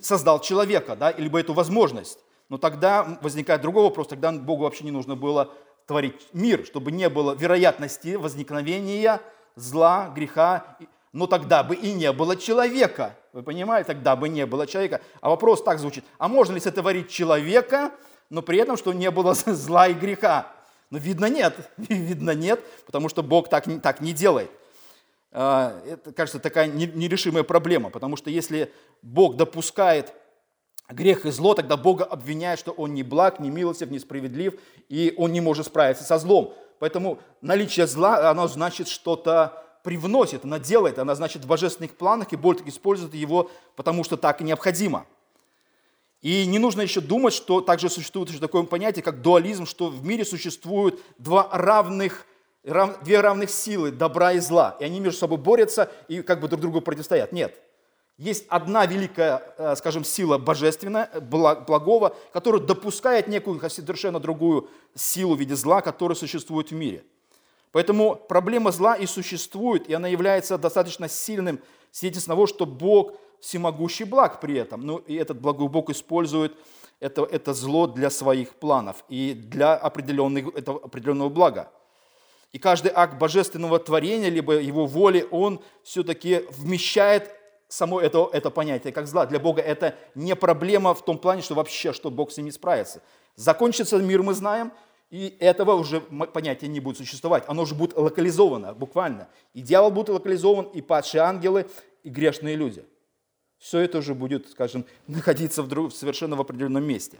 создал 0.00 0.40
человека, 0.40 0.94
да, 0.94 1.12
либо 1.12 1.40
эту 1.40 1.54
возможность? 1.54 2.18
Но 2.48 2.58
тогда 2.58 3.18
возникает 3.22 3.62
другой 3.62 3.84
вопрос, 3.84 4.08
тогда 4.08 4.30
Богу 4.30 4.64
вообще 4.64 4.84
не 4.84 4.90
нужно 4.90 5.16
было 5.16 5.52
творить 5.86 6.28
мир, 6.32 6.64
чтобы 6.66 6.92
не 6.92 7.08
было 7.08 7.34
вероятности 7.34 8.14
возникновения 8.14 9.20
зла, 9.56 10.10
греха, 10.14 10.76
но 11.12 11.26
тогда 11.26 11.62
бы 11.62 11.76
и 11.76 11.92
не 11.92 12.12
было 12.12 12.36
человека. 12.36 13.16
Вы 13.32 13.42
понимаете, 13.42 13.88
тогда 13.88 14.16
бы 14.16 14.28
не 14.28 14.46
было 14.46 14.66
человека. 14.66 15.00
А 15.20 15.28
вопрос 15.28 15.62
так 15.62 15.78
звучит, 15.78 16.04
а 16.18 16.28
можно 16.28 16.54
ли 16.54 16.60
сотворить 16.60 17.08
человека, 17.08 17.92
но 18.30 18.42
при 18.42 18.58
этом, 18.58 18.76
что 18.76 18.92
не 18.92 19.10
было 19.10 19.34
зла 19.46 19.88
и 19.88 19.94
греха? 19.94 20.52
Ну, 20.90 20.98
видно, 20.98 21.26
нет. 21.26 21.70
Видно, 21.76 22.32
нет, 22.32 22.60
потому 22.86 23.08
что 23.08 23.22
Бог 23.22 23.48
так, 23.48 23.64
так 23.82 24.00
не 24.00 24.12
делает. 24.12 24.50
А, 25.32 25.80
это, 25.86 26.12
кажется, 26.12 26.38
такая 26.38 26.68
нерешимая 26.68 27.42
проблема, 27.42 27.90
потому 27.90 28.16
что 28.16 28.30
если 28.30 28.72
Бог 29.02 29.36
допускает 29.36 30.12
грех 30.88 31.26
и 31.26 31.30
зло, 31.30 31.54
тогда 31.54 31.76
Бога 31.76 32.04
обвиняет, 32.04 32.60
что 32.60 32.70
Он 32.70 32.94
не 32.94 33.02
благ, 33.02 33.40
не 33.40 33.50
милостив, 33.50 33.90
не 33.90 33.98
справедлив, 33.98 34.54
и 34.88 35.12
Он 35.16 35.32
не 35.32 35.40
может 35.40 35.66
справиться 35.66 36.04
со 36.04 36.18
злом. 36.18 36.54
Поэтому 36.84 37.18
наличие 37.40 37.86
зла, 37.86 38.28
оно 38.28 38.46
значит 38.46 38.88
что-то 38.88 39.64
привносит, 39.82 40.44
она 40.44 40.58
делает, 40.58 40.98
она 40.98 41.14
значит 41.14 41.42
в 41.42 41.46
божественных 41.46 41.96
планах, 41.96 42.34
и 42.34 42.36
Бог 42.36 42.60
использует 42.66 43.14
его, 43.14 43.50
потому 43.74 44.04
что 44.04 44.18
так 44.18 44.42
и 44.42 44.44
необходимо. 44.44 45.06
И 46.20 46.44
не 46.44 46.58
нужно 46.58 46.82
еще 46.82 47.00
думать, 47.00 47.32
что 47.32 47.62
также 47.62 47.88
существует 47.88 48.28
еще 48.28 48.38
такое 48.38 48.64
понятие, 48.64 49.02
как 49.02 49.22
дуализм, 49.22 49.64
что 49.64 49.88
в 49.88 50.04
мире 50.04 50.26
существуют 50.26 51.00
два 51.16 51.48
равных 51.50 52.26
две 52.62 53.20
равных 53.22 53.48
силы, 53.48 53.90
добра 53.90 54.32
и 54.32 54.40
зла, 54.40 54.76
и 54.78 54.84
они 54.84 55.00
между 55.00 55.20
собой 55.20 55.38
борются 55.38 55.90
и 56.08 56.20
как 56.20 56.42
бы 56.42 56.48
друг 56.48 56.60
другу 56.60 56.82
противостоят. 56.82 57.32
Нет. 57.32 57.58
Есть 58.16 58.46
одна 58.48 58.86
великая, 58.86 59.42
э, 59.58 59.74
скажем, 59.76 60.04
сила 60.04 60.38
божественная, 60.38 61.10
благого, 61.20 62.14
которая 62.32 62.60
допускает 62.60 63.26
некую 63.26 63.58
совершенно 63.68 64.20
другую 64.20 64.70
силу 64.94 65.34
в 65.34 65.40
виде 65.40 65.56
зла, 65.56 65.80
которая 65.80 66.14
существует 66.14 66.70
в 66.70 66.74
мире. 66.74 67.04
Поэтому 67.72 68.14
проблема 68.14 68.70
зла 68.70 68.94
и 68.94 69.04
существует, 69.04 69.88
и 69.88 69.94
она 69.94 70.06
является 70.06 70.56
достаточно 70.58 71.08
сильным 71.08 71.58
свидетельством 71.90 72.36
того, 72.36 72.46
что 72.46 72.66
Бог 72.66 73.14
всемогущий 73.40 74.04
благ 74.04 74.40
при 74.40 74.54
этом. 74.54 74.86
Ну, 74.86 74.98
и 74.98 75.16
этот 75.16 75.40
благой 75.40 75.68
Бог 75.68 75.90
использует 75.90 76.56
это, 77.00 77.24
это 77.24 77.52
зло 77.52 77.88
для 77.88 78.10
своих 78.10 78.54
планов 78.54 79.04
и 79.08 79.34
для 79.34 79.74
определенного, 79.74 80.56
этого 80.56 80.80
определенного 80.84 81.30
блага. 81.30 81.68
И 82.52 82.60
каждый 82.60 82.92
акт 82.94 83.18
божественного 83.18 83.80
творения, 83.80 84.28
либо 84.28 84.52
его 84.60 84.86
воли, 84.86 85.26
он 85.32 85.60
все-таки 85.82 86.44
вмещает 86.52 87.32
само 87.74 88.00
это, 88.00 88.28
это 88.32 88.50
понятие 88.50 88.92
как 88.92 89.06
зла. 89.06 89.26
Для 89.26 89.40
Бога 89.40 89.60
это 89.60 89.96
не 90.14 90.36
проблема 90.36 90.94
в 90.94 91.04
том 91.04 91.18
плане, 91.18 91.42
что 91.42 91.54
вообще, 91.54 91.92
что 91.92 92.10
Бог 92.10 92.30
с 92.30 92.36
ним 92.36 92.46
не 92.46 92.52
справится. 92.52 93.02
Закончится 93.34 93.98
мир, 93.98 94.22
мы 94.22 94.34
знаем, 94.34 94.72
и 95.10 95.36
этого 95.40 95.74
уже 95.74 96.00
понятия 96.00 96.68
не 96.68 96.80
будет 96.80 96.98
существовать. 96.98 97.44
Оно 97.46 97.62
уже 97.62 97.74
будет 97.74 97.96
локализовано, 97.96 98.74
буквально. 98.74 99.28
И 99.54 99.60
дьявол 99.60 99.90
будет 99.90 100.08
локализован, 100.10 100.66
и 100.66 100.80
падшие 100.82 101.22
ангелы, 101.22 101.68
и 102.04 102.08
грешные 102.08 102.56
люди. 102.56 102.84
Все 103.58 103.80
это 103.80 103.98
уже 103.98 104.14
будет, 104.14 104.50
скажем, 104.50 104.84
находиться 105.08 105.62
в, 105.62 105.90
совершенно 105.90 106.36
в 106.36 106.40
определенном 106.40 106.84
месте. 106.84 107.18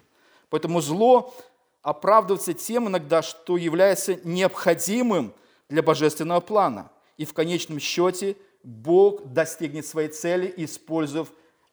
Поэтому 0.50 0.80
зло 0.80 1.34
оправдываться 1.82 2.54
тем 2.54 2.88
иногда, 2.88 3.22
что 3.22 3.56
является 3.56 4.16
необходимым 4.24 5.34
для 5.68 5.82
божественного 5.82 6.40
плана. 6.40 6.90
И 7.16 7.24
в 7.24 7.32
конечном 7.32 7.80
счете 7.80 8.36
Бог 8.64 9.32
достигнет 9.32 9.86
своей 9.86 10.08
цели, 10.08 10.52
используя 10.56 11.26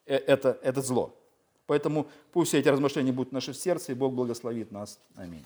э, 0.05 0.15
это, 0.15 0.59
это 0.61 0.81
зло. 0.81 1.17
Поэтому 1.65 2.07
пусть 2.33 2.49
все 2.49 2.59
эти 2.59 2.67
размышления 2.67 3.13
будут 3.13 3.29
в 3.29 3.33
нашем 3.33 3.53
сердце, 3.53 3.93
и 3.93 3.95
Бог 3.95 4.13
благословит 4.13 4.71
нас. 4.71 4.99
Аминь. 5.15 5.45